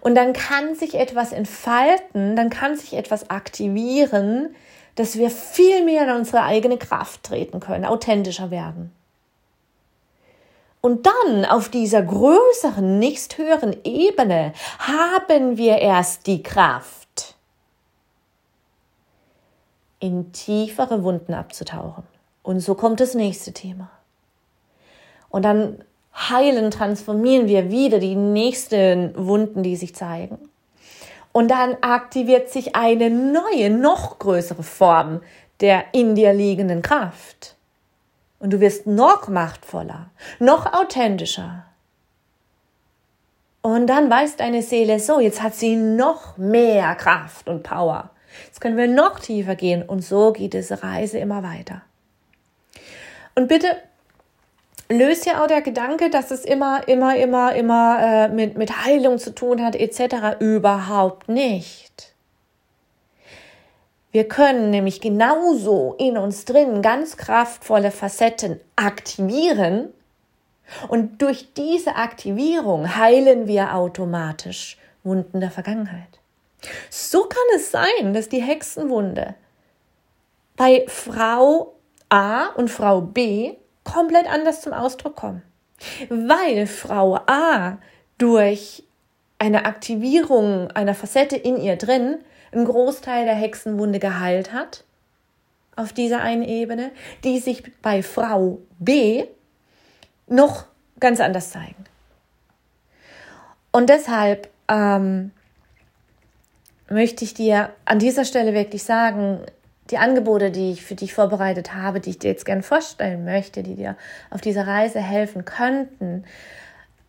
Und 0.00 0.14
dann 0.14 0.32
kann 0.32 0.74
sich 0.74 0.94
etwas 0.94 1.32
entfalten, 1.32 2.36
dann 2.36 2.50
kann 2.50 2.76
sich 2.76 2.94
etwas 2.94 3.30
aktivieren, 3.30 4.54
dass 4.94 5.16
wir 5.16 5.30
viel 5.30 5.84
mehr 5.84 6.04
in 6.04 6.16
unsere 6.16 6.42
eigene 6.42 6.76
Kraft 6.76 7.24
treten 7.24 7.60
können, 7.60 7.84
authentischer 7.84 8.50
werden. 8.50 8.92
Und 10.80 11.06
dann 11.06 11.44
auf 11.44 11.68
dieser 11.68 12.02
größeren, 12.02 12.98
nächsthöheren 12.98 13.76
Ebene 13.84 14.52
haben 14.78 15.56
wir 15.56 15.78
erst 15.78 16.26
die 16.26 16.42
Kraft, 16.42 17.34
in 20.00 20.32
tiefere 20.32 21.02
Wunden 21.02 21.34
abzutauchen. 21.34 22.04
Und 22.44 22.60
so 22.60 22.76
kommt 22.76 23.00
das 23.00 23.14
nächste 23.14 23.52
Thema. 23.52 23.90
Und 25.28 25.42
dann 25.42 25.84
heilen, 26.18 26.70
transformieren 26.70 27.48
wir 27.48 27.70
wieder 27.70 27.98
die 27.98 28.16
nächsten 28.16 29.12
Wunden, 29.16 29.62
die 29.62 29.76
sich 29.76 29.94
zeigen. 29.94 30.38
Und 31.32 31.50
dann 31.50 31.76
aktiviert 31.82 32.50
sich 32.50 32.74
eine 32.74 33.10
neue, 33.10 33.70
noch 33.70 34.18
größere 34.18 34.62
Form 34.62 35.20
der 35.60 35.86
in 35.92 36.14
dir 36.14 36.32
liegenden 36.32 36.82
Kraft. 36.82 37.56
Und 38.38 38.52
du 38.52 38.60
wirst 38.60 38.86
noch 38.86 39.28
machtvoller, 39.28 40.10
noch 40.38 40.72
authentischer. 40.72 41.64
Und 43.62 43.88
dann 43.88 44.08
weiß 44.08 44.36
deine 44.36 44.62
Seele 44.62 45.00
so, 45.00 45.18
jetzt 45.18 45.42
hat 45.42 45.54
sie 45.54 45.74
noch 45.74 46.36
mehr 46.36 46.94
Kraft 46.94 47.48
und 47.48 47.64
Power. 47.64 48.10
Jetzt 48.46 48.60
können 48.60 48.76
wir 48.76 48.86
noch 48.86 49.18
tiefer 49.18 49.56
gehen 49.56 49.82
und 49.82 50.02
so 50.02 50.32
geht 50.32 50.52
diese 50.52 50.82
Reise 50.82 51.18
immer 51.18 51.42
weiter. 51.42 51.82
Und 53.34 53.48
bitte 53.48 53.76
löst 54.88 55.26
ja 55.26 55.42
auch 55.42 55.46
der 55.46 55.62
Gedanke, 55.62 56.10
dass 56.10 56.30
es 56.30 56.44
immer, 56.44 56.86
immer, 56.88 57.16
immer, 57.16 57.54
immer 57.54 57.98
äh, 58.00 58.28
mit, 58.28 58.56
mit 58.56 58.84
Heilung 58.84 59.18
zu 59.18 59.34
tun 59.34 59.62
hat, 59.64 59.76
etc. 59.76 60.40
überhaupt 60.40 61.28
nicht. 61.28 62.14
Wir 64.10 64.26
können 64.26 64.70
nämlich 64.70 65.00
genauso 65.00 65.94
in 65.98 66.16
uns 66.16 66.44
drin 66.46 66.80
ganz 66.80 67.16
kraftvolle 67.16 67.90
Facetten 67.90 68.58
aktivieren 68.76 69.92
Und 70.88 71.22
durch 71.22 71.54
diese 71.54 71.96
Aktivierung 71.96 72.96
heilen 72.96 73.46
wir 73.46 73.74
automatisch 73.74 74.78
Wunden 75.02 75.40
der 75.40 75.50
Vergangenheit. 75.50 76.20
So 76.90 77.22
kann 77.24 77.42
es 77.56 77.70
sein, 77.70 78.12
dass 78.14 78.28
die 78.28 78.42
Hexenwunde 78.42 79.34
bei 80.56 80.84
Frau 80.88 81.74
A 82.08 82.48
und 82.48 82.70
Frau 82.70 83.00
B 83.00 83.54
komplett 83.92 84.26
anders 84.26 84.60
zum 84.60 84.72
Ausdruck 84.72 85.16
kommen. 85.16 85.42
Weil 86.08 86.66
Frau 86.66 87.16
A 87.26 87.78
durch 88.18 88.84
eine 89.38 89.64
Aktivierung 89.64 90.70
einer 90.72 90.94
Facette 90.94 91.36
in 91.36 91.56
ihr 91.56 91.76
drin 91.76 92.18
einen 92.52 92.64
Großteil 92.64 93.24
der 93.24 93.34
Hexenwunde 93.34 93.98
geheilt 93.98 94.52
hat, 94.52 94.84
auf 95.76 95.92
dieser 95.92 96.20
einen 96.20 96.42
Ebene, 96.42 96.90
die 97.22 97.38
sich 97.38 97.62
bei 97.82 98.02
Frau 98.02 98.58
B 98.78 99.26
noch 100.26 100.64
ganz 100.98 101.20
anders 101.20 101.50
zeigen. 101.50 101.84
Und 103.70 103.88
deshalb 103.88 104.48
ähm, 104.68 105.30
möchte 106.88 107.24
ich 107.24 107.34
dir 107.34 107.70
an 107.84 107.98
dieser 107.98 108.24
Stelle 108.24 108.54
wirklich 108.54 108.82
sagen, 108.82 109.40
die 109.90 109.98
Angebote, 109.98 110.50
die 110.50 110.72
ich 110.72 110.84
für 110.84 110.94
dich 110.94 111.14
vorbereitet 111.14 111.74
habe, 111.74 112.00
die 112.00 112.10
ich 112.10 112.18
dir 112.18 112.30
jetzt 112.30 112.44
gern 112.44 112.62
vorstellen 112.62 113.24
möchte, 113.24 113.62
die 113.62 113.74
dir 113.74 113.96
auf 114.30 114.40
dieser 114.40 114.66
Reise 114.66 115.00
helfen 115.00 115.44
könnten, 115.44 116.24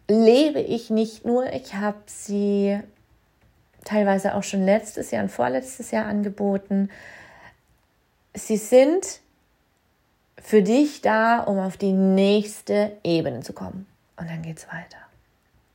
lebe 0.08 0.60
ich 0.60 0.90
nicht 0.90 1.26
nur, 1.26 1.52
ich 1.54 1.76
habe 1.76 2.00
sie 2.06 2.80
teilweise 3.86 4.36
auch 4.36 4.44
schon 4.44 4.64
letztes 4.66 5.12
Jahr 5.12 5.24
und 5.24 5.30
vorletztes 5.30 5.92
Jahr 5.92 6.06
angeboten. 6.06 6.90
Sie 8.34 8.58
sind 8.58 9.22
für 10.42 10.62
dich 10.62 11.02
da, 11.02 11.40
um 11.40 11.60
auf 11.60 11.78
die 11.78 11.92
nächste 11.92 12.94
Ebene 13.04 13.42
zu 13.42 13.54
kommen. 13.54 13.88
Und 14.18 14.30
dann 14.30 14.42
geht's 14.42 14.68
weiter. 14.68 14.98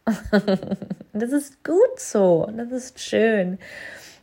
das 1.12 1.32
ist 1.32 1.64
gut 1.64 1.98
so, 1.98 2.50
das 2.56 2.70
ist 2.70 3.00
schön. 3.00 3.58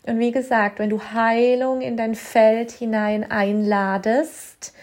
Und 0.04 0.20
wie 0.20 0.32
gesagt, 0.32 0.80
wenn 0.80 0.90
du 0.90 1.02
Heilung 1.14 1.82
in 1.82 1.96
dein 1.96 2.16
Feld 2.16 2.72
hinein 2.72 3.30
einladest, 3.30 4.74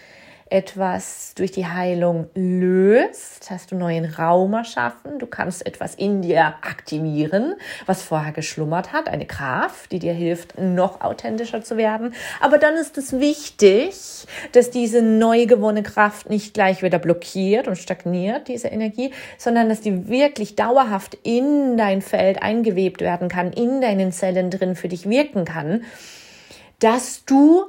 etwas 0.49 1.33
durch 1.35 1.51
die 1.51 1.67
Heilung 1.67 2.27
löst, 2.33 3.49
hast 3.51 3.71
du 3.71 3.75
neuen 3.75 4.05
Raum 4.05 4.53
erschaffen, 4.53 5.19
du 5.19 5.27
kannst 5.27 5.65
etwas 5.65 5.93
in 5.95 6.21
dir 6.21 6.55
aktivieren, 6.61 7.55
was 7.85 8.01
vorher 8.01 8.31
geschlummert 8.31 8.91
hat, 8.91 9.07
eine 9.07 9.25
Kraft, 9.25 9.91
die 9.91 9.99
dir 9.99 10.13
hilft, 10.13 10.57
noch 10.59 11.01
authentischer 11.01 11.63
zu 11.63 11.77
werden. 11.77 12.13
Aber 12.41 12.57
dann 12.57 12.75
ist 12.75 12.97
es 12.97 13.19
wichtig, 13.19 14.25
dass 14.53 14.71
diese 14.71 15.01
neu 15.01 15.45
gewonnene 15.45 15.83
Kraft 15.83 16.29
nicht 16.29 16.53
gleich 16.53 16.81
wieder 16.81 16.99
blockiert 16.99 17.67
und 17.67 17.77
stagniert, 17.77 18.47
diese 18.47 18.69
Energie, 18.69 19.11
sondern 19.37 19.69
dass 19.69 19.81
die 19.81 20.07
wirklich 20.07 20.55
dauerhaft 20.55 21.17
in 21.23 21.77
dein 21.77 22.01
Feld 22.01 22.41
eingewebt 22.41 23.01
werden 23.01 23.29
kann, 23.29 23.53
in 23.53 23.81
deinen 23.81 24.11
Zellen 24.11 24.49
drin 24.49 24.75
für 24.75 24.87
dich 24.87 25.07
wirken 25.07 25.45
kann, 25.45 25.83
dass 26.79 27.23
du 27.25 27.65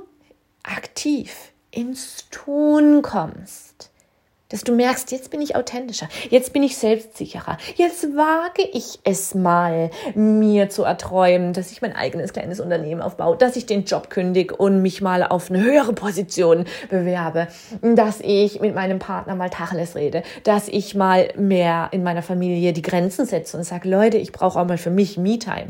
aktiv 0.62 1.50
ins 1.71 2.29
Tun 2.31 3.03
kommst 3.03 3.91
dass 4.51 4.65
du 4.65 4.75
merkst, 4.75 5.11
jetzt 5.13 5.31
bin 5.31 5.41
ich 5.41 5.57
authentischer, 5.57 6.09
jetzt 6.29 6.53
bin 6.53 6.63
ich 6.63 6.77
selbstsicherer, 6.77 7.57
jetzt 7.77 8.05
wage 8.17 8.69
ich 8.73 8.99
es 9.05 9.35
mal, 9.35 9.91
mir 10.15 10.69
zu 10.69 10.83
erträumen, 10.83 11.53
dass 11.53 11.71
ich 11.73 11.81
mein 11.81 11.95
eigenes 11.95 12.33
kleines 12.33 12.61
Unternehmen 12.61 13.01
aufbaue, 13.01 13.37
dass 13.37 13.57
ich 13.57 13.67
den 13.67 13.85
Job 13.85 14.11
kündige 14.11 14.55
und 14.57 14.83
mich 14.83 15.01
mal 15.01 15.23
auf 15.23 15.51
eine 15.51 15.63
höhere 15.63 15.93
Position 15.93 16.65
bewerbe, 16.91 17.47
dass 17.81 18.21
ich 18.21 18.61
mit 18.61 18.75
meinem 18.75 18.99
Partner 18.99 19.37
mal 19.37 19.51
Tacheles 19.51 19.95
rede, 19.95 20.23
dass 20.43 20.69
ich 20.69 20.95
mal 20.95 21.29
mehr 21.37 21.89
in 21.93 22.03
meiner 22.03 22.23
Familie 22.23 22.73
die 22.73 22.83
Grenzen 22.83 23.27
setze 23.27 23.57
und 23.57 23.63
sage, 23.63 23.89
Leute, 23.89 24.19
ich 24.19 24.33
brauche 24.33 24.59
auch 24.59 24.67
mal 24.67 24.79
für 24.79 24.91
mich 24.91 25.17
Me-Time. 25.17 25.69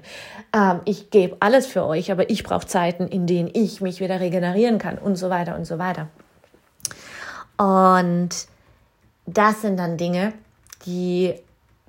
Ähm, 0.53 0.81
ich 0.85 1.11
gebe 1.11 1.37
alles 1.41 1.67
für 1.67 1.85
euch, 1.85 2.11
aber 2.11 2.31
ich 2.31 2.43
brauche 2.43 2.67
Zeiten, 2.67 3.07
in 3.07 3.27
denen 3.27 3.51
ich 3.53 3.81
mich 3.81 4.01
wieder 4.01 4.21
regenerieren 4.21 4.79
kann 4.79 4.99
und 4.99 5.17
so 5.17 5.31
weiter 5.31 5.57
und 5.57 5.65
so 5.65 5.79
weiter. 5.79 6.09
Und 7.57 8.31
das 9.27 9.63
sind 9.63 9.77
dann 9.79 9.97
Dinge, 9.97 10.33
die 10.87 11.35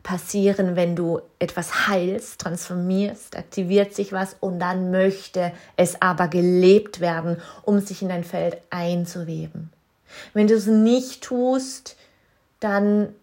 passieren, 0.03 0.75
wenn 0.75 0.95
du 0.95 1.21
etwas 1.39 1.87
heilst, 1.87 2.41
transformierst, 2.41 3.37
aktiviert 3.37 3.93
sich 3.93 4.11
was 4.11 4.35
und 4.39 4.59
dann 4.59 4.91
möchte 4.91 5.51
es 5.77 6.01
aber 6.01 6.27
gelebt 6.27 6.99
werden, 6.99 7.37
um 7.63 7.79
sich 7.79 8.01
in 8.01 8.09
dein 8.09 8.23
Feld 8.23 8.57
einzuweben. 8.69 9.71
Wenn 10.33 10.47
du 10.47 10.55
es 10.55 10.65
nicht 10.65 11.23
tust, 11.23 11.95
dann 12.59 13.13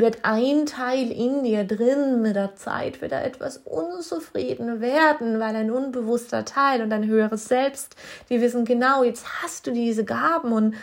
wird 0.00 0.24
ein 0.24 0.66
Teil 0.66 1.10
in 1.10 1.44
dir 1.44 1.64
drin 1.64 2.22
mit 2.22 2.36
der 2.36 2.56
Zeit 2.56 3.00
wieder 3.02 3.22
etwas 3.22 3.58
unzufrieden 3.58 4.80
werden, 4.80 5.38
weil 5.38 5.54
ein 5.54 5.70
unbewusster 5.70 6.44
Teil 6.44 6.82
und 6.82 6.92
ein 6.92 7.06
höheres 7.06 7.46
Selbst, 7.46 7.96
die 8.28 8.40
wissen 8.40 8.64
genau, 8.64 9.04
jetzt 9.04 9.42
hast 9.42 9.66
du 9.66 9.72
diese 9.72 10.04
Gaben 10.04 10.52
und 10.52 10.74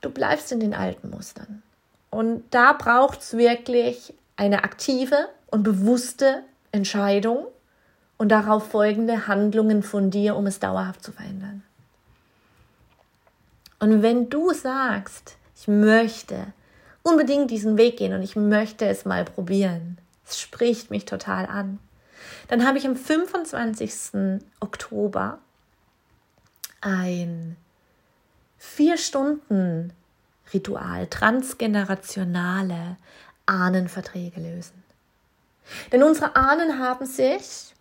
du 0.00 0.10
bleibst 0.10 0.52
in 0.52 0.60
den 0.60 0.74
alten 0.74 1.10
Mustern. 1.10 1.62
Und 2.10 2.44
da 2.50 2.72
braucht 2.72 3.20
es 3.20 3.36
wirklich 3.36 4.14
eine 4.36 4.64
aktive 4.64 5.28
und 5.50 5.62
bewusste 5.62 6.42
Entscheidung 6.72 7.46
und 8.18 8.30
darauf 8.30 8.70
folgende 8.70 9.26
Handlungen 9.26 9.82
von 9.82 10.10
dir, 10.10 10.36
um 10.36 10.46
es 10.46 10.60
dauerhaft 10.60 11.02
zu 11.02 11.12
verändern. 11.12 11.62
Und 13.78 14.02
wenn 14.02 14.30
du 14.30 14.52
sagst, 14.52 15.36
ich 15.54 15.68
möchte 15.68 16.46
unbedingt 17.06 17.52
diesen 17.52 17.78
Weg 17.78 17.98
gehen 17.98 18.12
und 18.14 18.22
ich 18.22 18.34
möchte 18.34 18.84
es 18.86 19.04
mal 19.04 19.24
probieren, 19.24 19.98
es 20.26 20.40
spricht 20.40 20.90
mich 20.90 21.04
total 21.04 21.46
an, 21.46 21.78
dann 22.48 22.66
habe 22.66 22.78
ich 22.78 22.86
am 22.86 22.96
25. 22.96 24.40
Oktober 24.58 25.38
ein 26.80 27.56
vier 28.58 28.98
Stunden 28.98 29.92
Ritual, 30.52 31.06
transgenerationale 31.06 32.96
Ahnenverträge 33.46 34.40
lösen. 34.40 34.82
Denn 35.92 36.02
unsere 36.02 36.34
Ahnen 36.34 36.80
haben 36.80 37.06
sich 37.06 37.74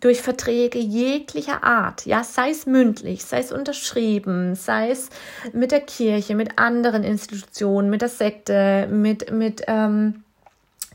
durch 0.00 0.22
Verträge 0.22 0.78
jeglicher 0.78 1.62
Art, 1.62 2.06
ja, 2.06 2.24
sei 2.24 2.50
es 2.50 2.66
mündlich, 2.66 3.24
sei 3.24 3.38
es 3.38 3.52
unterschrieben, 3.52 4.54
sei 4.54 4.90
es 4.90 5.10
mit 5.52 5.72
der 5.72 5.80
Kirche, 5.80 6.34
mit 6.34 6.58
anderen 6.58 7.04
Institutionen, 7.04 7.90
mit 7.90 8.02
der 8.02 8.08
Sekte, 8.08 8.88
mit, 8.90 9.30
mit 9.30 9.62
ähm, 9.66 10.24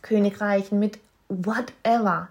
Königreichen, 0.02 0.80
mit 0.80 1.00
whatever, 1.30 2.30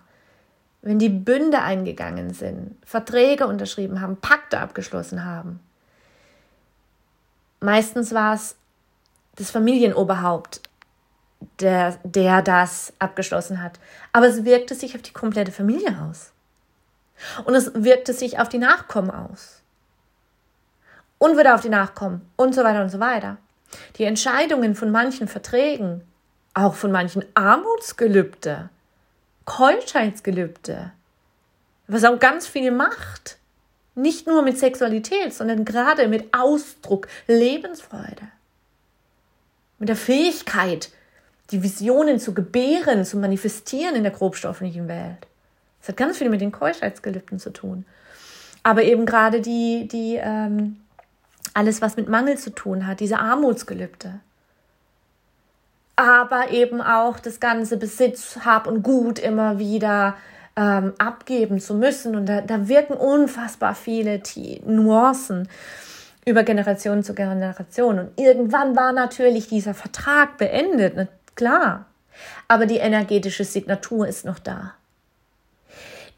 wenn 0.82 0.98
die 0.98 1.08
Bünde 1.08 1.62
eingegangen 1.62 2.32
sind, 2.32 2.76
Verträge 2.84 3.46
unterschrieben 3.46 4.00
haben, 4.00 4.16
Pakte 4.16 4.60
abgeschlossen 4.60 5.24
haben. 5.24 5.60
Meistens 7.60 8.14
war 8.14 8.34
es 8.34 8.56
das 9.36 9.50
Familienoberhaupt, 9.50 10.60
der, 11.60 11.98
der 12.04 12.42
das 12.42 12.92
abgeschlossen 12.98 13.62
hat. 13.62 13.78
Aber 14.12 14.26
es 14.26 14.44
wirkte 14.44 14.74
sich 14.74 14.94
auf 14.94 15.02
die 15.02 15.12
komplette 15.12 15.52
Familie 15.52 15.96
aus. 16.08 16.32
Und 17.44 17.54
es 17.54 17.72
wirkte 17.74 18.12
sich 18.12 18.38
auf 18.38 18.48
die 18.48 18.58
Nachkommen 18.58 19.10
aus. 19.10 19.62
Und 21.18 21.36
wieder 21.36 21.54
auf 21.54 21.62
die 21.62 21.68
Nachkommen 21.68 22.28
und 22.36 22.54
so 22.54 22.62
weiter 22.62 22.82
und 22.82 22.90
so 22.90 23.00
weiter. 23.00 23.38
Die 23.96 24.04
Entscheidungen 24.04 24.74
von 24.74 24.90
manchen 24.90 25.28
Verträgen, 25.28 26.02
auch 26.54 26.74
von 26.74 26.92
manchen 26.92 27.24
Armutsgelübde, 27.34 28.70
Keuschheitsgelübde, 29.44 30.92
was 31.86 32.04
auch 32.04 32.18
ganz 32.18 32.46
viel 32.46 32.70
macht. 32.70 33.38
Nicht 33.94 34.28
nur 34.28 34.42
mit 34.42 34.58
Sexualität, 34.58 35.34
sondern 35.34 35.64
gerade 35.64 36.06
mit 36.06 36.32
Ausdruck, 36.32 37.08
Lebensfreude. 37.26 38.28
Mit 39.80 39.88
der 39.88 39.96
Fähigkeit, 39.96 40.90
die 41.50 41.62
Visionen 41.62 42.20
zu 42.20 42.34
gebären, 42.34 43.04
zu 43.04 43.16
manifestieren 43.16 43.96
in 43.96 44.02
der 44.02 44.12
grobstofflichen 44.12 44.86
Welt. 44.86 45.26
Das 45.80 45.90
hat 45.90 45.96
ganz 45.96 46.18
viel 46.18 46.28
mit 46.28 46.40
den 46.40 46.52
Keuschheitsgelübden 46.52 47.38
zu 47.38 47.50
tun. 47.50 47.84
Aber 48.62 48.82
eben 48.82 49.06
gerade 49.06 49.40
die, 49.40 49.88
die, 49.88 50.16
ähm, 50.16 50.76
alles, 51.54 51.80
was 51.80 51.96
mit 51.96 52.08
Mangel 52.08 52.36
zu 52.36 52.50
tun 52.54 52.86
hat, 52.86 53.00
diese 53.00 53.18
Armutsgelübde 53.18 54.20
aber 55.98 56.52
eben 56.52 56.80
auch 56.80 57.18
das 57.18 57.40
ganze 57.40 57.76
Besitz, 57.76 58.38
Hab 58.44 58.68
und 58.68 58.84
Gut 58.84 59.18
immer 59.18 59.58
wieder 59.58 60.14
ähm, 60.54 60.92
abgeben 60.98 61.58
zu 61.58 61.74
müssen. 61.74 62.14
Und 62.14 62.26
da, 62.26 62.40
da 62.40 62.68
wirken 62.68 62.92
unfassbar 62.92 63.74
viele 63.74 64.22
T 64.22 64.62
Nuancen 64.64 65.48
über 66.24 66.44
Generation 66.44 67.02
zu 67.02 67.14
Generation. 67.14 67.98
Und 67.98 68.10
irgendwann 68.16 68.76
war 68.76 68.92
natürlich 68.92 69.48
dieser 69.48 69.74
Vertrag 69.74 70.38
beendet, 70.38 70.94
ne? 70.94 71.08
klar. 71.34 71.86
Aber 72.46 72.66
die 72.66 72.76
energetische 72.76 73.44
Signatur 73.44 74.06
ist 74.06 74.24
noch 74.24 74.38
da. 74.38 74.74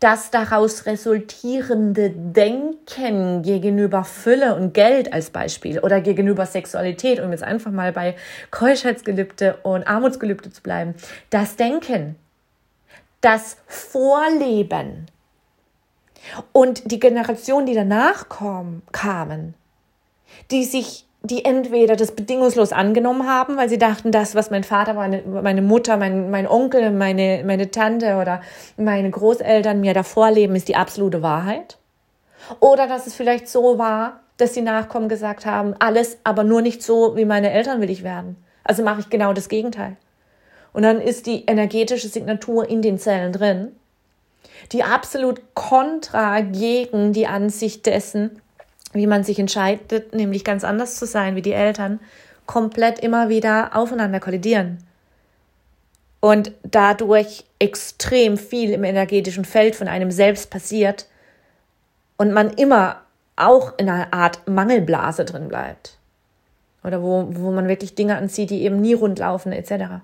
Das 0.00 0.30
daraus 0.30 0.86
resultierende 0.86 2.10
Denken 2.10 3.42
gegenüber 3.42 4.02
Fülle 4.04 4.54
und 4.54 4.72
Geld 4.72 5.12
als 5.12 5.28
Beispiel 5.28 5.78
oder 5.78 6.00
gegenüber 6.00 6.46
Sexualität, 6.46 7.20
um 7.20 7.30
jetzt 7.30 7.42
einfach 7.42 7.70
mal 7.70 7.92
bei 7.92 8.16
Keuschheitsgelübde 8.50 9.58
und 9.62 9.86
Armutsgelübde 9.86 10.50
zu 10.50 10.62
bleiben, 10.62 10.94
das 11.28 11.56
Denken, 11.56 12.16
das 13.20 13.58
Vorleben 13.66 15.06
und 16.52 16.90
die 16.90 16.98
Generation, 16.98 17.66
die 17.66 17.74
danach 17.74 18.30
kam, 18.30 18.80
kamen, 18.92 19.54
die 20.50 20.64
sich 20.64 21.06
die 21.22 21.44
entweder 21.44 21.96
das 21.96 22.12
bedingungslos 22.12 22.72
angenommen 22.72 23.28
haben, 23.28 23.56
weil 23.56 23.68
sie 23.68 23.78
dachten, 23.78 24.10
das, 24.10 24.34
was 24.34 24.50
mein 24.50 24.64
Vater, 24.64 24.94
meine, 24.94 25.22
meine 25.22 25.60
Mutter, 25.60 25.96
mein, 25.96 26.30
mein 26.30 26.46
Onkel, 26.46 26.90
meine, 26.90 27.42
meine 27.44 27.70
Tante 27.70 28.16
oder 28.16 28.40
meine 28.76 29.10
Großeltern 29.10 29.80
mir 29.80 29.92
davor 29.92 30.30
leben, 30.30 30.56
ist 30.56 30.68
die 30.68 30.76
absolute 30.76 31.22
Wahrheit. 31.22 31.76
Oder 32.58 32.86
dass 32.86 33.06
es 33.06 33.14
vielleicht 33.14 33.48
so 33.48 33.78
war, 33.78 34.20
dass 34.38 34.52
die 34.52 34.62
Nachkommen 34.62 35.10
gesagt 35.10 35.44
haben, 35.44 35.74
alles, 35.78 36.18
aber 36.24 36.42
nur 36.42 36.62
nicht 36.62 36.82
so, 36.82 37.16
wie 37.16 37.26
meine 37.26 37.50
Eltern 37.52 37.82
will 37.82 37.90
ich 37.90 38.02
werden. 38.02 38.36
Also 38.64 38.82
mache 38.82 39.00
ich 39.00 39.10
genau 39.10 39.34
das 39.34 39.50
Gegenteil. 39.50 39.96
Und 40.72 40.82
dann 40.84 41.00
ist 41.00 41.26
die 41.26 41.44
energetische 41.46 42.08
Signatur 42.08 42.68
in 42.68 42.80
den 42.80 42.98
Zellen 42.98 43.32
drin, 43.32 43.72
die 44.72 44.84
absolut 44.84 45.40
kontra 45.54 46.40
gegen 46.40 47.12
die 47.12 47.26
Ansicht 47.26 47.84
dessen, 47.86 48.40
wie 48.92 49.06
man 49.06 49.24
sich 49.24 49.38
entscheidet, 49.38 50.14
nämlich 50.14 50.44
ganz 50.44 50.64
anders 50.64 50.96
zu 50.96 51.06
sein 51.06 51.36
wie 51.36 51.42
die 51.42 51.52
Eltern, 51.52 52.00
komplett 52.46 52.98
immer 52.98 53.28
wieder 53.28 53.76
aufeinander 53.76 54.20
kollidieren. 54.20 54.78
Und 56.20 56.52
dadurch 56.62 57.44
extrem 57.58 58.36
viel 58.36 58.70
im 58.70 58.84
energetischen 58.84 59.44
Feld 59.44 59.76
von 59.76 59.88
einem 59.88 60.10
selbst 60.10 60.50
passiert 60.50 61.06
und 62.16 62.32
man 62.32 62.50
immer 62.50 63.02
auch 63.36 63.78
in 63.78 63.88
einer 63.88 64.12
Art 64.12 64.46
Mangelblase 64.46 65.24
drin 65.24 65.48
bleibt. 65.48 65.96
Oder 66.84 67.02
wo, 67.02 67.28
wo 67.30 67.50
man 67.52 67.68
wirklich 67.68 67.94
Dinge 67.94 68.16
anzieht, 68.16 68.50
die 68.50 68.62
eben 68.62 68.80
nie 68.80 68.94
rund 68.94 69.18
laufen, 69.18 69.52
etc. 69.52 70.02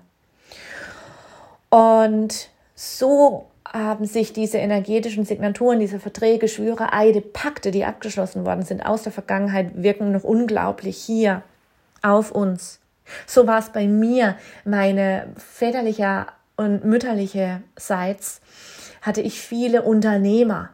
Und 1.69 2.49
so 2.75 3.47
haben 3.73 4.05
sich 4.05 4.33
diese 4.33 4.57
energetischen 4.57 5.25
Signaturen, 5.25 5.79
diese 5.79 5.99
Verträge, 5.99 6.47
Schwüre, 6.47 6.93
Eide, 6.93 7.21
Pakte, 7.21 7.71
die 7.71 7.85
abgeschlossen 7.85 8.45
worden 8.45 8.63
sind 8.63 8.85
aus 8.85 9.03
der 9.03 9.11
Vergangenheit, 9.11 9.71
wirken 9.81 10.11
noch 10.11 10.23
unglaublich 10.23 10.97
hier 10.97 11.43
auf 12.01 12.31
uns. 12.31 12.79
So 13.25 13.47
war 13.47 13.59
es 13.59 13.69
bei 13.69 13.87
mir, 13.87 14.35
meine 14.65 15.27
väterliche 15.37 16.27
und 16.55 16.83
mütterlicherseits 16.83 18.41
hatte 19.01 19.21
ich 19.21 19.39
viele 19.39 19.83
Unternehmer, 19.83 20.69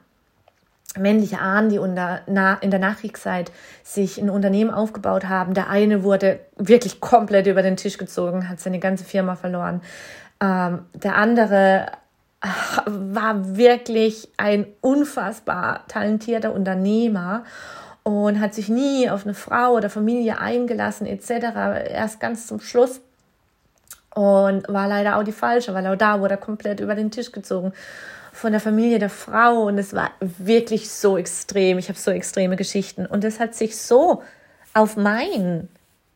männliche 0.98 1.40
Ahnen, 1.40 1.70
die 1.70 1.80
unter, 1.80 2.22
na, 2.28 2.56
in 2.56 2.72
der 2.72 2.80
Nachkriegszeit 2.80 3.52
sich 3.84 4.18
ein 4.18 4.30
Unternehmen 4.30 4.72
aufgebaut 4.72 5.26
haben. 5.26 5.54
Der 5.54 5.70
eine 5.70 6.04
wurde 6.04 6.40
wirklich 6.56 7.00
komplett 7.00 7.48
über 7.48 7.62
den 7.62 7.78
Tisch 7.78 7.98
gezogen, 7.98 8.50
hat 8.50 8.60
seine 8.60 8.80
ganze 8.80 9.04
Firma 9.04 9.36
verloren. 9.36 9.82
Ähm, 10.40 10.86
der 10.94 11.16
andere 11.16 11.88
war 12.86 13.56
wirklich 13.56 14.28
ein 14.38 14.66
unfassbar 14.82 15.88
talentierter 15.88 16.54
Unternehmer 16.54 17.44
und 18.04 18.40
hat 18.40 18.54
sich 18.54 18.68
nie 18.68 19.10
auf 19.10 19.26
eine 19.26 19.34
Frau 19.34 19.74
oder 19.74 19.90
Familie 19.90 20.40
eingelassen 20.40 21.08
etc. 21.08 21.90
Erst 21.90 22.20
ganz 22.20 22.48
zum 22.48 22.60
Schluss 22.60 23.00
und 24.14 24.68
war 24.68 24.88
leider 24.88 25.18
auch 25.18 25.24
die 25.24 25.32
falsche, 25.32 25.74
weil 25.74 25.88
auch 25.88 25.96
da 25.96 26.20
wurde 26.20 26.36
er 26.36 26.38
komplett 26.38 26.82
über 26.82 26.96
den 26.96 27.12
Tisch 27.12 27.32
gezogen 27.32 27.74
von 28.34 28.52
der 28.52 28.60
Familie 28.60 29.00
der 29.00 29.10
Frau 29.10 29.64
und 29.64 29.78
es 29.78 29.94
war 29.94 30.12
wirklich 30.20 30.90
so 30.90 31.18
extrem. 31.18 31.78
Ich 31.78 31.88
habe 31.88 32.00
so 32.00 32.12
extreme 32.12 32.56
Geschichten 32.56 33.06
und 33.06 33.24
es 33.24 33.40
hat 33.40 33.56
sich 33.56 33.78
so 33.78 34.24
auf 34.74 34.98
mein 34.98 35.70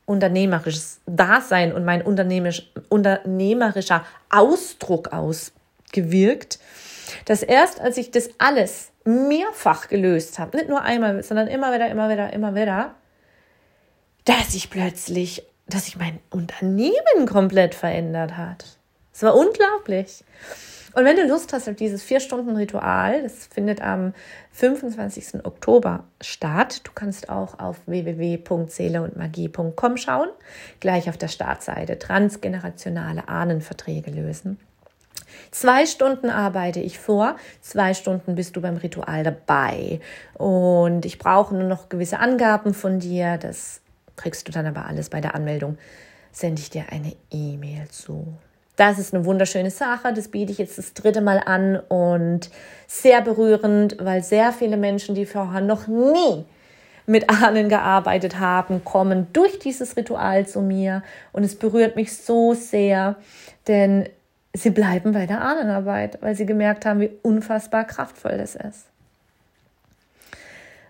unternehmerisches 0.06 1.00
Dasein 1.06 1.74
und 1.74 1.86
mein 1.86 2.02
unternehmerisch, 2.02 2.72
unternehmerischer 2.90 4.04
Ausdruck 4.30 5.14
aus 5.14 5.52
gewirkt, 5.92 6.60
dass 7.26 7.44
erst 7.44 7.80
als 7.80 7.98
ich 7.98 8.12
das 8.12 8.30
alles 8.38 8.92
mehrfach 9.06 9.88
gelöst 9.88 10.40
habe, 10.40 10.58
nicht 10.58 10.70
nur 10.70 10.82
einmal, 10.82 11.24
sondern 11.24 11.48
immer 11.48 11.74
wieder, 11.74 11.90
immer 11.90 12.10
wieder, 12.10 12.34
immer 12.34 12.56
wieder, 12.56 12.96
dass 14.26 14.56
ich 14.56 14.70
plötzlich, 14.70 15.44
dass 15.68 15.86
sich 15.86 15.98
mein 15.98 16.20
Unternehmen 16.30 17.26
komplett 17.26 17.74
verändert 17.74 18.36
hat. 18.36 18.66
Es 19.14 19.24
war 19.24 19.36
unglaublich. 19.36 20.24
Und 20.94 21.06
wenn 21.06 21.16
du 21.16 21.26
Lust 21.28 21.54
hast 21.54 21.70
auf 21.70 21.76
dieses 21.76 22.04
Vier-Stunden-Ritual, 22.04 23.22
das 23.22 23.46
findet 23.46 23.82
am 23.82 24.14
25. 24.54 25.46
Oktober 25.46 26.06
statt. 26.22 26.82
Du 26.86 26.92
kannst 26.92 27.30
auch 27.30 27.60
auf 27.60 27.78
www.seeleundmagie.com 27.86 29.98
schauen. 29.98 30.30
Gleich 30.80 31.08
auf 31.08 31.18
der 31.18 31.28
Startseite 31.28 32.00
transgenerationale 32.00 33.28
Ahnenverträge 33.28 34.10
lösen. 34.10 34.58
Zwei 35.52 35.86
Stunden 35.86 36.30
arbeite 36.30 36.80
ich 36.80 37.00
vor, 37.00 37.36
zwei 37.62 37.94
Stunden 37.94 38.36
bist 38.36 38.56
du 38.56 38.62
beim 38.62 38.78
Ritual 38.78 39.24
dabei. 39.24 40.00
Und 40.34 41.06
ich 41.06 41.20
brauche 41.20 41.56
nur 41.56 41.68
noch 41.68 41.90
gewisse 41.90 42.20
Angaben 42.20 42.74
von 42.74 43.00
dir. 43.00 43.38
Das 43.38 43.82
kriegst 44.16 44.48
du 44.48 44.52
dann 44.52 44.66
aber 44.66 44.86
alles 44.86 45.10
bei 45.10 45.22
der 45.22 45.36
Anmeldung. 45.36 45.78
Sende 46.32 46.62
ich 46.62 46.70
dir 46.70 46.86
eine 46.92 47.14
E-Mail 47.32 47.88
zu. 47.90 48.28
Das 48.76 49.00
ist 49.00 49.14
eine 49.14 49.26
wunderschöne 49.26 49.72
Sache. 49.72 50.14
Das 50.14 50.28
biete 50.28 50.52
ich 50.52 50.60
jetzt 50.60 50.78
das 50.78 50.94
dritte 50.94 51.22
Mal 51.22 51.42
an 51.44 51.78
und 51.90 52.52
sehr 52.86 53.22
berührend, 53.22 53.98
weil 54.00 54.24
sehr 54.24 54.52
viele 54.52 54.78
Menschen, 54.78 55.16
die 55.16 55.26
vorher 55.26 55.62
noch 55.62 55.88
nie 55.88 56.46
mit 57.08 57.30
Ahnen 57.30 57.70
gearbeitet 57.70 58.40
haben, 58.40 58.84
kommen 58.84 59.28
durch 59.34 59.58
dieses 59.60 59.98
Ritual 59.98 60.46
zu 60.46 60.62
mir 60.62 61.02
und 61.32 61.44
es 61.44 61.56
berührt 61.56 61.96
mich 61.96 62.16
so 62.16 62.54
sehr, 62.54 63.16
denn 63.68 64.08
sie 64.58 64.70
bleiben 64.72 65.14
bei 65.14 65.26
der 65.26 65.42
Ahnenarbeit, 65.42 66.22
weil 66.22 66.36
sie 66.36 66.46
gemerkt 66.46 66.86
haben, 66.86 67.00
wie 67.00 67.12
unfassbar 67.22 67.86
kraftvoll 67.86 68.38
das 68.38 68.56
ist. 68.56 68.86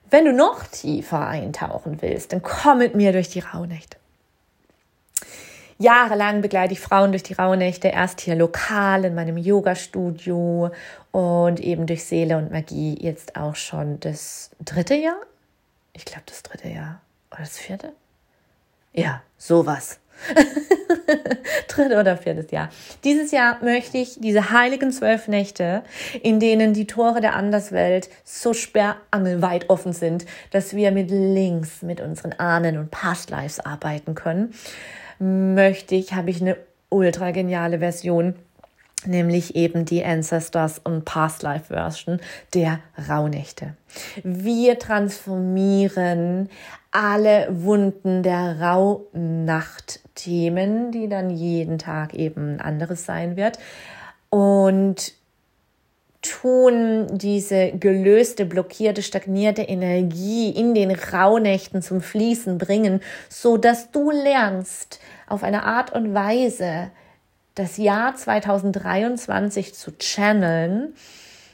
Wenn 0.10 0.25
du 0.25 0.34
noch 0.34 0.65
tiefer 0.67 1.27
eintauchen 1.27 2.01
willst, 2.01 2.32
dann 2.32 2.41
komm 2.41 2.77
mit 2.80 2.95
mir 2.95 3.12
durch 3.12 3.30
die 3.30 3.39
Rauhnächte. 3.39 3.97
Jahrelang 5.80 6.41
begleite 6.41 6.73
ich 6.73 6.80
Frauen 6.80 7.12
durch 7.12 7.23
die 7.23 7.34
Rauhnächte, 7.34 7.89
erst 7.89 8.21
hier 8.21 8.36
lokal 8.36 9.06
in 9.06 9.13
meinem 9.13 9.38
Yoga-Studio 9.38 10.71
und 11.12 11.60
eben 11.60 11.86
durch 11.86 12.03
Seele 12.06 12.38
und 12.38 12.51
Magie 12.51 12.97
jetzt 12.99 13.36
auch 13.36 13.56
schon 13.56 13.99
das 13.99 14.49
dritte 14.60 14.95
Jahr. 14.95 15.21
Ich 15.93 16.06
glaube, 16.06 16.23
das 16.25 16.41
dritte 16.41 16.69
Jahr 16.69 17.01
oder 17.32 17.41
das 17.41 17.60
vierte. 17.60 17.91
Ja, 18.93 19.21
sowas. 19.38 19.99
Dritte 21.67 21.99
oder 21.99 22.17
viertes 22.17 22.51
Jahr. 22.51 22.69
Dieses 23.03 23.32
Jahr 23.32 23.63
möchte 23.63 23.97
ich 23.97 24.19
diese 24.19 24.51
heiligen 24.51 24.91
zwölf 24.91 25.27
Nächte, 25.27 25.84
in 26.21 26.39
denen 26.39 26.73
die 26.73 26.88
Tore 26.88 27.21
der 27.21 27.36
Anderswelt 27.36 28.10
so 28.23 28.53
sperrangelweit 28.53 29.69
offen 29.69 29.93
sind, 29.93 30.25
dass 30.51 30.75
wir 30.75 30.91
mit 30.91 31.10
Links, 31.10 31.82
mit 31.82 32.01
unseren 32.01 32.34
Ahnen 32.34 32.77
und 32.77 32.91
Past 32.91 33.30
Lives 33.30 33.60
arbeiten 33.60 34.15
können, 34.15 34.53
möchte 35.19 35.95
ich, 35.95 36.13
habe 36.13 36.30
ich 36.30 36.41
eine 36.41 36.58
ultra 36.89 37.32
geniale 37.32 37.80
Version 37.80 38.36
nämlich 39.05 39.55
eben 39.55 39.86
die 39.86 40.03
Ancestors 40.03 40.81
und 40.83 41.05
Past 41.05 41.43
Life 41.43 41.73
Version 41.73 42.19
der 42.53 42.81
Rauhnächte. 43.10 43.77
Wir 44.23 44.77
transformieren 44.79 46.49
alle 46.91 47.47
Wunden 47.51 48.23
der 48.23 48.60
Rauhnacht-Themen, 48.60 50.91
die 50.91 51.07
dann 51.07 51.29
jeden 51.29 51.77
Tag 51.77 52.15
eben 52.15 52.60
anderes 52.60 53.05
sein 53.05 53.38
wird 53.38 53.60
und 54.29 55.13
tun 56.21 57.07
diese 57.12 57.71
gelöste, 57.71 58.45
blockierte, 58.45 59.02
stagnierte 59.02 59.62
Energie 59.62 60.50
in 60.50 60.73
den 60.73 60.91
Rauhnächten 60.91 61.81
zum 61.81 62.02
Fließen 62.02 62.58
bringen, 62.58 63.02
so 63.29 63.58
dass 63.58 63.91
du 63.91 64.12
lernst 64.12 65.00
auf 65.27 65.43
eine 65.43 65.63
Art 65.63 65.93
und 65.93 66.13
Weise 66.13 66.91
das 67.58 67.77
Jahr 67.77 68.15
2023 68.15 69.73
zu 69.73 69.97
channeln, 69.97 70.93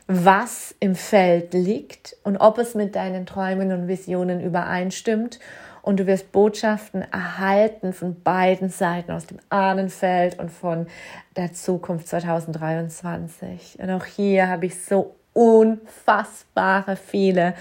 was 0.05 0.75
im 0.81 0.95
Feld 0.95 1.53
liegt 1.53 2.17
und 2.23 2.37
ob 2.37 2.57
es 2.57 2.75
mit 2.75 2.95
deinen 2.95 3.25
Träumen 3.25 3.71
und 3.71 3.87
Visionen 3.87 4.41
übereinstimmt. 4.41 5.39
Und 5.81 5.99
du 5.99 6.07
wirst 6.07 6.31
Botschaften 6.31 7.01
erhalten 7.11 7.93
von 7.93 8.21
beiden 8.21 8.69
Seiten, 8.69 9.11
aus 9.11 9.25
dem 9.25 9.39
Ahnenfeld 9.49 10.39
und 10.39 10.49
von 10.49 10.87
der 11.35 11.53
Zukunft 11.53 12.07
2023. 12.07 13.79
Und 13.79 13.89
auch 13.89 14.05
hier 14.05 14.47
habe 14.47 14.65
ich 14.65 14.81
so 14.83 15.15
unfassbare 15.33 16.95
viele 16.95 17.53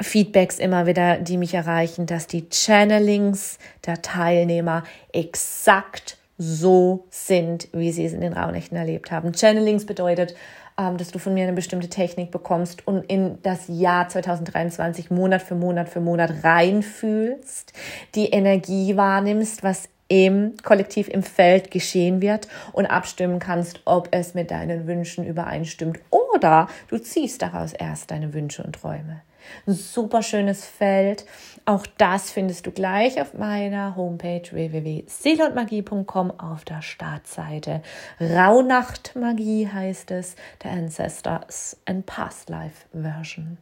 Feedbacks 0.00 0.58
immer 0.58 0.86
wieder, 0.86 1.18
die 1.18 1.36
mich 1.36 1.52
erreichen, 1.52 2.06
dass 2.06 2.26
die 2.26 2.48
Channelings 2.48 3.58
der 3.84 4.00
Teilnehmer 4.00 4.84
exakt 5.12 6.16
so 6.42 7.04
sind, 7.10 7.68
wie 7.72 7.92
sie 7.92 8.06
es 8.06 8.14
in 8.14 8.22
den 8.22 8.32
Rauhnächten 8.32 8.74
erlebt 8.74 9.10
haben. 9.10 9.32
Channelings 9.32 9.84
bedeutet, 9.84 10.34
ähm, 10.78 10.96
dass 10.96 11.10
du 11.10 11.18
von 11.18 11.34
mir 11.34 11.42
eine 11.42 11.52
bestimmte 11.52 11.90
Technik 11.90 12.30
bekommst 12.30 12.86
und 12.86 13.04
in 13.10 13.38
das 13.42 13.64
Jahr 13.68 14.08
2023 14.08 15.10
Monat 15.10 15.42
für 15.42 15.54
Monat 15.54 15.90
für 15.90 16.00
Monat 16.00 16.42
reinfühlst, 16.42 17.74
die 18.14 18.30
Energie 18.30 18.96
wahrnimmst, 18.96 19.62
was 19.62 19.90
im 20.08 20.54
Kollektiv 20.64 21.08
im 21.08 21.22
Feld 21.22 21.70
geschehen 21.70 22.22
wird 22.22 22.48
und 22.72 22.86
abstimmen 22.86 23.38
kannst, 23.38 23.82
ob 23.84 24.08
es 24.10 24.32
mit 24.32 24.50
deinen 24.50 24.86
Wünschen 24.86 25.26
übereinstimmt 25.26 26.00
oder 26.08 26.68
du 26.88 26.96
ziehst 26.96 27.42
daraus 27.42 27.74
erst 27.74 28.10
deine 28.10 28.32
Wünsche 28.32 28.62
und 28.62 28.76
Träume. 28.76 29.20
Super 29.66 30.22
schönes 30.22 30.64
Feld. 30.64 31.26
Auch 31.64 31.86
das 31.98 32.30
findest 32.30 32.66
du 32.66 32.70
gleich 32.70 33.20
auf 33.20 33.34
meiner 33.34 33.96
Homepage 33.96 34.42
www.seelundmagie.com 34.50 36.30
auf 36.38 36.64
der 36.64 36.82
Startseite. 36.82 37.82
Rauhnachtmagie 38.20 39.68
heißt 39.68 40.10
es, 40.10 40.36
der 40.62 40.72
Ancestors 40.72 41.76
and 41.86 42.06
Past 42.06 42.48
Life 42.48 42.86
Version. 42.92 43.58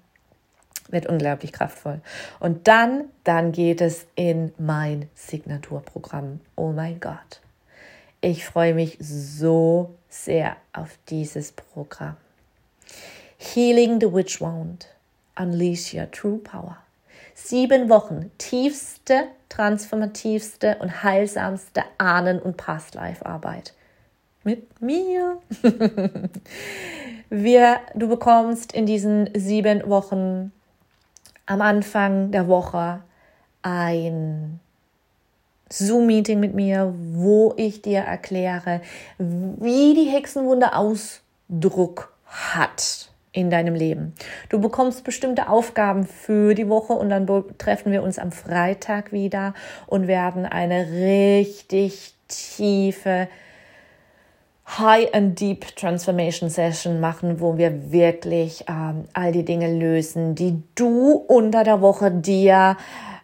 Wird 0.88 1.06
unglaublich 1.06 1.52
kraftvoll. 1.52 2.00
Und 2.40 2.66
dann, 2.66 3.04
dann 3.24 3.52
geht 3.52 3.80
es 3.80 4.06
in 4.14 4.52
mein 4.58 5.08
Signaturprogramm. 5.14 6.40
Oh 6.56 6.72
mein 6.72 6.98
Gott. 6.98 7.40
Ich 8.20 8.46
freue 8.46 8.74
mich 8.74 8.96
so 9.00 9.94
sehr 10.08 10.56
auf 10.72 10.98
dieses 11.08 11.52
Programm. 11.52 12.16
Healing 13.36 14.00
the 14.00 14.12
Witch 14.12 14.40
Wound. 14.40 14.88
Unleash 15.38 15.94
Your 15.94 16.10
True 16.10 16.38
Power. 16.38 16.78
Sieben 17.34 17.88
Wochen 17.88 18.30
tiefste, 18.38 19.28
transformativste 19.48 20.76
und 20.80 21.02
heilsamste 21.02 21.82
Ahnen- 21.96 22.40
und 22.40 22.56
Past-Life-Arbeit. 22.56 23.74
Mit 24.44 24.80
mir. 24.82 25.38
Wir, 27.30 27.80
du 27.94 28.08
bekommst 28.08 28.72
in 28.72 28.86
diesen 28.86 29.30
sieben 29.34 29.88
Wochen 29.88 30.52
am 31.46 31.60
Anfang 31.60 32.30
der 32.30 32.48
Woche 32.48 33.02
ein 33.62 34.60
Zoom-Meeting 35.70 36.40
mit 36.40 36.54
mir, 36.54 36.94
wo 36.96 37.54
ich 37.56 37.82
dir 37.82 38.00
erkläre, 38.00 38.80
wie 39.18 39.94
die 39.94 40.10
Hexenwunde 40.10 40.74
Ausdruck 40.74 42.12
hat 42.26 43.10
in 43.38 43.50
deinem 43.50 43.74
Leben. 43.74 44.14
Du 44.48 44.60
bekommst 44.60 45.04
bestimmte 45.04 45.48
Aufgaben 45.48 46.06
für 46.06 46.54
die 46.54 46.68
Woche 46.68 46.92
und 46.92 47.08
dann 47.08 47.26
treffen 47.58 47.92
wir 47.92 48.02
uns 48.02 48.18
am 48.18 48.32
Freitag 48.32 49.12
wieder 49.12 49.54
und 49.86 50.08
werden 50.08 50.44
eine 50.44 50.88
richtig 50.90 52.14
tiefe 52.26 53.28
High 54.66 55.14
and 55.14 55.40
Deep 55.40 55.76
Transformation 55.76 56.50
Session 56.50 57.00
machen, 57.00 57.40
wo 57.40 57.56
wir 57.56 57.90
wirklich 57.90 58.64
ähm, 58.68 59.04
all 59.14 59.32
die 59.32 59.44
Dinge 59.44 59.72
lösen, 59.72 60.34
die 60.34 60.62
du 60.74 61.12
unter 61.12 61.64
der 61.64 61.80
Woche 61.80 62.10
dir 62.10 62.76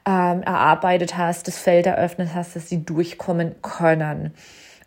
ähm, 0.06 0.42
erarbeitet 0.42 1.18
hast, 1.18 1.48
das 1.48 1.58
Feld 1.58 1.86
eröffnet 1.86 2.30
hast, 2.34 2.56
dass 2.56 2.68
sie 2.68 2.84
durchkommen 2.84 3.56
können. 3.60 4.32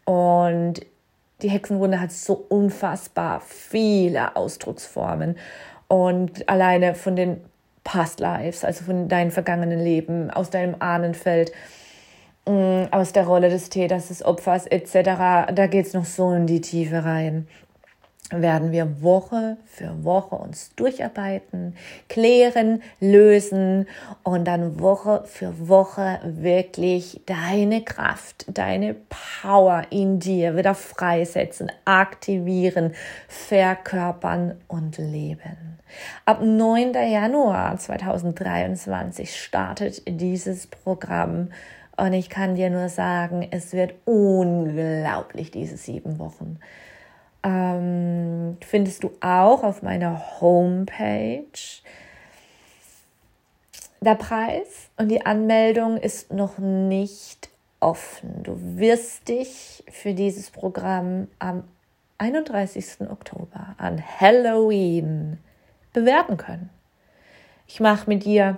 Und 0.05 0.81
die 1.41 1.49
Hexenwunde 1.49 1.99
hat 1.99 2.11
so 2.11 2.45
unfassbar 2.49 3.41
viele 3.41 4.35
Ausdrucksformen. 4.35 5.37
Und 5.87 6.47
alleine 6.49 6.95
von 6.95 7.15
den 7.15 7.41
Past 7.83 8.19
Lives, 8.19 8.65
also 8.65 8.83
von 8.83 9.07
deinen 9.07 9.31
vergangenen 9.31 9.79
Leben, 9.79 10.29
aus 10.29 10.49
deinem 10.49 10.75
Ahnenfeld, 10.79 11.51
mm, 12.45 12.85
aus 12.91 13.13
der 13.13 13.25
Rolle 13.25 13.49
des 13.49 13.69
Täters, 13.69 14.09
des 14.09 14.25
Opfers 14.25 14.67
etc., 14.67 15.53
da 15.53 15.67
geht 15.67 15.85
es 15.85 15.93
noch 15.93 16.05
so 16.05 16.31
in 16.33 16.47
die 16.47 16.61
Tiefe 16.61 17.05
rein 17.05 17.47
werden 18.31 18.71
wir 18.71 19.01
Woche 19.01 19.57
für 19.65 20.03
Woche 20.03 20.35
uns 20.35 20.75
durcharbeiten, 20.75 21.75
klären, 22.09 22.81
lösen 22.99 23.87
und 24.23 24.45
dann 24.45 24.79
Woche 24.79 25.23
für 25.25 25.69
Woche 25.69 26.19
wirklich 26.23 27.21
deine 27.25 27.83
Kraft, 27.83 28.45
deine 28.49 28.95
Power 29.41 29.83
in 29.91 30.19
dir 30.19 30.57
wieder 30.57 30.75
freisetzen, 30.75 31.71
aktivieren, 31.85 32.93
verkörpern 33.29 34.55
und 34.67 34.97
leben. 34.97 35.79
Ab 36.25 36.41
9. 36.41 36.93
Januar 36.93 37.77
2023 37.77 39.41
startet 39.41 40.01
dieses 40.05 40.67
Programm 40.67 41.49
und 41.95 42.13
ich 42.13 42.29
kann 42.29 42.55
dir 42.55 42.69
nur 42.69 42.89
sagen, 42.89 43.47
es 43.51 43.71
wird 43.71 43.93
unglaublich 44.05 45.49
diese 45.49 45.77
sieben 45.77 46.19
Wochen 46.19 46.59
ähm, 47.43 48.57
findest 48.61 49.03
du 49.03 49.11
auch 49.21 49.63
auf 49.63 49.81
meiner 49.81 50.41
Homepage. 50.41 51.47
Der 54.01 54.15
Preis 54.15 54.89
und 54.97 55.09
die 55.09 55.25
Anmeldung 55.25 55.97
ist 55.97 56.31
noch 56.31 56.59
nicht 56.59 57.49
offen. 57.79 58.43
Du 58.43 58.57
wirst 58.77 59.27
dich 59.27 59.83
für 59.91 60.13
dieses 60.13 60.51
Programm 60.51 61.27
am 61.39 61.63
31. 62.19 63.09
Oktober 63.09 63.75
an 63.77 64.03
Halloween 64.19 65.37
bewerben 65.93 66.37
können. 66.37 66.69
Ich 67.67 67.79
mache 67.79 68.09
mit 68.09 68.25
dir 68.25 68.57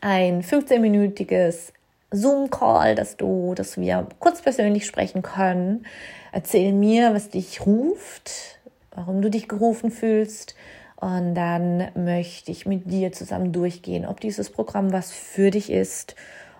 ein 0.00 0.42
15-minütiges 0.42 1.72
Zoom-Call, 2.10 2.94
dass 2.94 3.16
du, 3.16 3.54
dass 3.54 3.76
wir 3.76 4.06
kurz 4.18 4.42
persönlich 4.42 4.86
sprechen 4.86 5.22
können. 5.22 5.86
Erzähl 6.32 6.72
mir, 6.72 7.14
was 7.14 7.30
dich 7.30 7.66
ruft, 7.66 8.58
warum 8.94 9.22
du 9.22 9.30
dich 9.30 9.48
gerufen 9.48 9.90
fühlst. 9.90 10.54
Und 10.96 11.34
dann 11.34 11.88
möchte 11.94 12.50
ich 12.50 12.66
mit 12.66 12.90
dir 12.90 13.12
zusammen 13.12 13.52
durchgehen, 13.52 14.06
ob 14.06 14.20
dieses 14.20 14.50
Programm 14.50 14.92
was 14.92 15.12
für 15.12 15.50
dich 15.50 15.70
ist. 15.70 16.16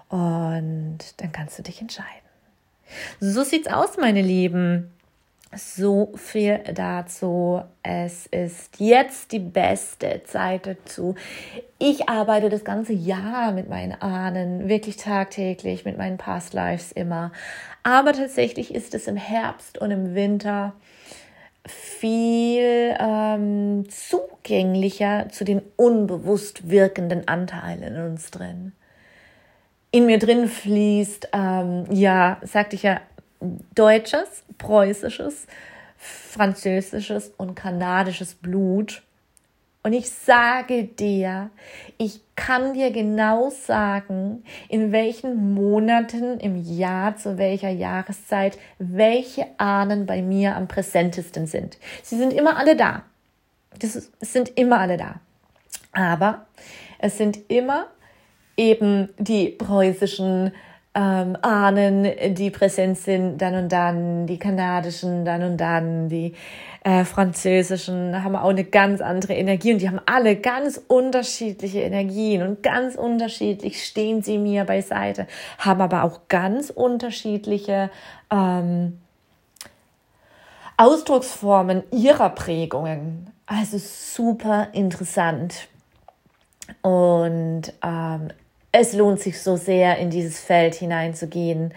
Und 0.08 0.98
dann 1.16 1.32
kannst 1.32 1.58
du 1.58 1.62
dich 1.62 1.80
entscheiden. 1.80 2.10
So 3.20 3.42
sieht's 3.42 3.68
aus, 3.68 3.96
meine 3.96 4.22
Lieben. 4.22 4.92
So 5.54 6.12
viel 6.16 6.58
dazu. 6.74 7.62
Es 7.82 8.26
ist 8.26 8.78
jetzt 8.78 9.30
die 9.32 9.38
beste 9.38 10.22
Zeit 10.24 10.66
dazu. 10.66 11.14
Ich 11.78 12.08
arbeite 12.08 12.48
das 12.48 12.64
ganze 12.64 12.92
Jahr 12.92 13.52
mit 13.52 13.68
meinen 13.68 13.92
Ahnen, 14.00 14.68
wirklich 14.68 14.96
tagtäglich, 14.96 15.84
mit 15.84 15.96
meinen 15.98 16.18
Past 16.18 16.52
Lives 16.52 16.90
immer. 16.90 17.32
Aber 17.84 18.12
tatsächlich 18.12 18.74
ist 18.74 18.94
es 18.94 19.06
im 19.06 19.16
Herbst 19.16 19.78
und 19.78 19.92
im 19.92 20.14
Winter 20.14 20.74
viel 21.66 22.96
ähm, 22.98 23.86
zugänglicher 23.88 25.28
zu 25.30 25.44
den 25.44 25.62
unbewusst 25.76 26.68
wirkenden 26.68 27.28
Anteilen 27.28 27.82
in 27.82 28.02
uns 28.02 28.30
drin. 28.30 28.72
In 29.90 30.06
mir 30.06 30.18
drin 30.18 30.48
fließt, 30.48 31.28
ähm, 31.32 31.86
ja, 31.90 32.38
sagte 32.42 32.76
ich 32.76 32.82
ja, 32.82 33.00
deutsches, 33.74 34.44
preußisches, 34.58 35.46
französisches 35.96 37.32
und 37.36 37.54
kanadisches 37.54 38.34
Blut. 38.34 39.02
Und 39.82 39.92
ich 39.92 40.10
sage 40.10 40.84
dir, 40.84 41.50
ich 41.96 42.20
kann 42.34 42.74
dir 42.74 42.90
genau 42.90 43.50
sagen, 43.50 44.42
in 44.68 44.90
welchen 44.90 45.54
Monaten 45.54 46.40
im 46.40 46.56
Jahr, 46.56 47.16
zu 47.16 47.38
welcher 47.38 47.70
Jahreszeit, 47.70 48.58
welche 48.78 49.46
Ahnen 49.58 50.04
bei 50.04 50.22
mir 50.22 50.56
am 50.56 50.66
präsentesten 50.66 51.46
sind. 51.46 51.78
Sie 52.02 52.16
sind 52.16 52.32
immer 52.32 52.56
alle 52.56 52.74
da. 52.74 53.04
Das 53.78 54.10
sind 54.20 54.58
immer 54.58 54.80
alle 54.80 54.96
da. 54.96 55.20
Aber 55.92 56.46
es 56.98 57.16
sind 57.16 57.38
immer 57.48 57.86
eben 58.56 59.08
die 59.18 59.50
preußischen, 59.50 60.52
ähm, 60.96 61.36
Ahnen, 61.42 62.34
die 62.34 62.50
präsent 62.50 62.96
sind, 62.96 63.38
dann 63.38 63.54
und 63.54 63.68
dann, 63.70 64.26
die 64.26 64.38
kanadischen, 64.38 65.26
dann 65.26 65.42
und 65.42 65.58
dann, 65.58 66.08
die 66.08 66.34
äh, 66.84 67.04
französischen 67.04 68.24
haben 68.24 68.34
auch 68.34 68.48
eine 68.48 68.64
ganz 68.64 69.02
andere 69.02 69.34
Energie 69.34 69.74
und 69.74 69.82
die 69.82 69.88
haben 69.88 70.00
alle 70.06 70.36
ganz 70.36 70.80
unterschiedliche 70.88 71.80
Energien 71.80 72.42
und 72.42 72.62
ganz 72.62 72.94
unterschiedlich 72.94 73.84
stehen 73.84 74.22
sie 74.22 74.38
mir 74.38 74.64
beiseite, 74.64 75.26
haben 75.58 75.82
aber 75.82 76.02
auch 76.04 76.28
ganz 76.28 76.70
unterschiedliche 76.70 77.90
ähm, 78.32 78.98
Ausdrucksformen 80.78 81.82
ihrer 81.90 82.30
Prägungen. 82.30 83.30
Also 83.44 83.76
super 83.78 84.68
interessant. 84.72 85.68
Und 86.82 87.72
ähm, 87.84 88.28
es 88.78 88.92
lohnt 88.92 89.20
sich 89.20 89.40
so 89.40 89.56
sehr, 89.56 89.96
in 89.96 90.10
dieses 90.10 90.38
Feld 90.38 90.74
hineinzugehen, 90.74 91.72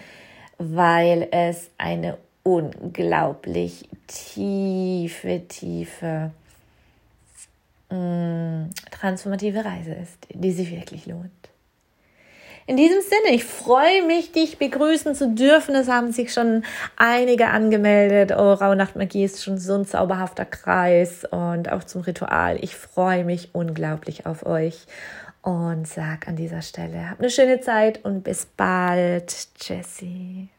weil 0.57 1.29
es 1.31 1.69
eine 1.77 2.17
unglaublich 2.43 3.87
tiefe, 4.07 5.43
tiefe, 5.47 6.31
mh, 7.89 8.67
transformative 8.91 9.63
Reise 9.63 9.93
ist, 9.93 10.17
die 10.33 10.51
sich 10.51 10.71
wirklich 10.71 11.05
lohnt. 11.05 11.31
In 12.67 12.75
diesem 12.75 13.01
Sinne, 13.01 13.33
ich 13.33 13.45
freue 13.45 14.05
mich, 14.05 14.33
dich 14.33 14.59
begrüßen 14.59 15.15
zu 15.15 15.29
dürfen. 15.29 15.73
Es 15.75 15.87
haben 15.87 16.11
sich 16.11 16.33
schon 16.33 16.63
einige 16.97 17.47
angemeldet. 17.47 18.31
Oh, 18.37 18.53
Rauhnachtmagie 18.53 19.23
ist 19.23 19.43
schon 19.43 19.57
so 19.57 19.75
ein 19.75 19.85
zauberhafter 19.85 20.45
Kreis 20.45 21.25
und 21.31 21.71
auch 21.71 21.83
zum 21.85 22.01
Ritual. 22.01 22.59
Ich 22.61 22.75
freue 22.75 23.23
mich 23.23 23.55
unglaublich 23.55 24.27
auf 24.27 24.45
euch 24.45 24.85
und 25.49 25.87
sag 25.87 26.27
an 26.27 26.35
dieser 26.35 26.61
Stelle, 26.61 27.09
hab 27.09 27.19
eine 27.19 27.31
schöne 27.31 27.59
Zeit 27.59 28.05
und 28.05 28.23
bis 28.23 28.45
bald, 28.45 29.47
Jessie. 29.59 30.49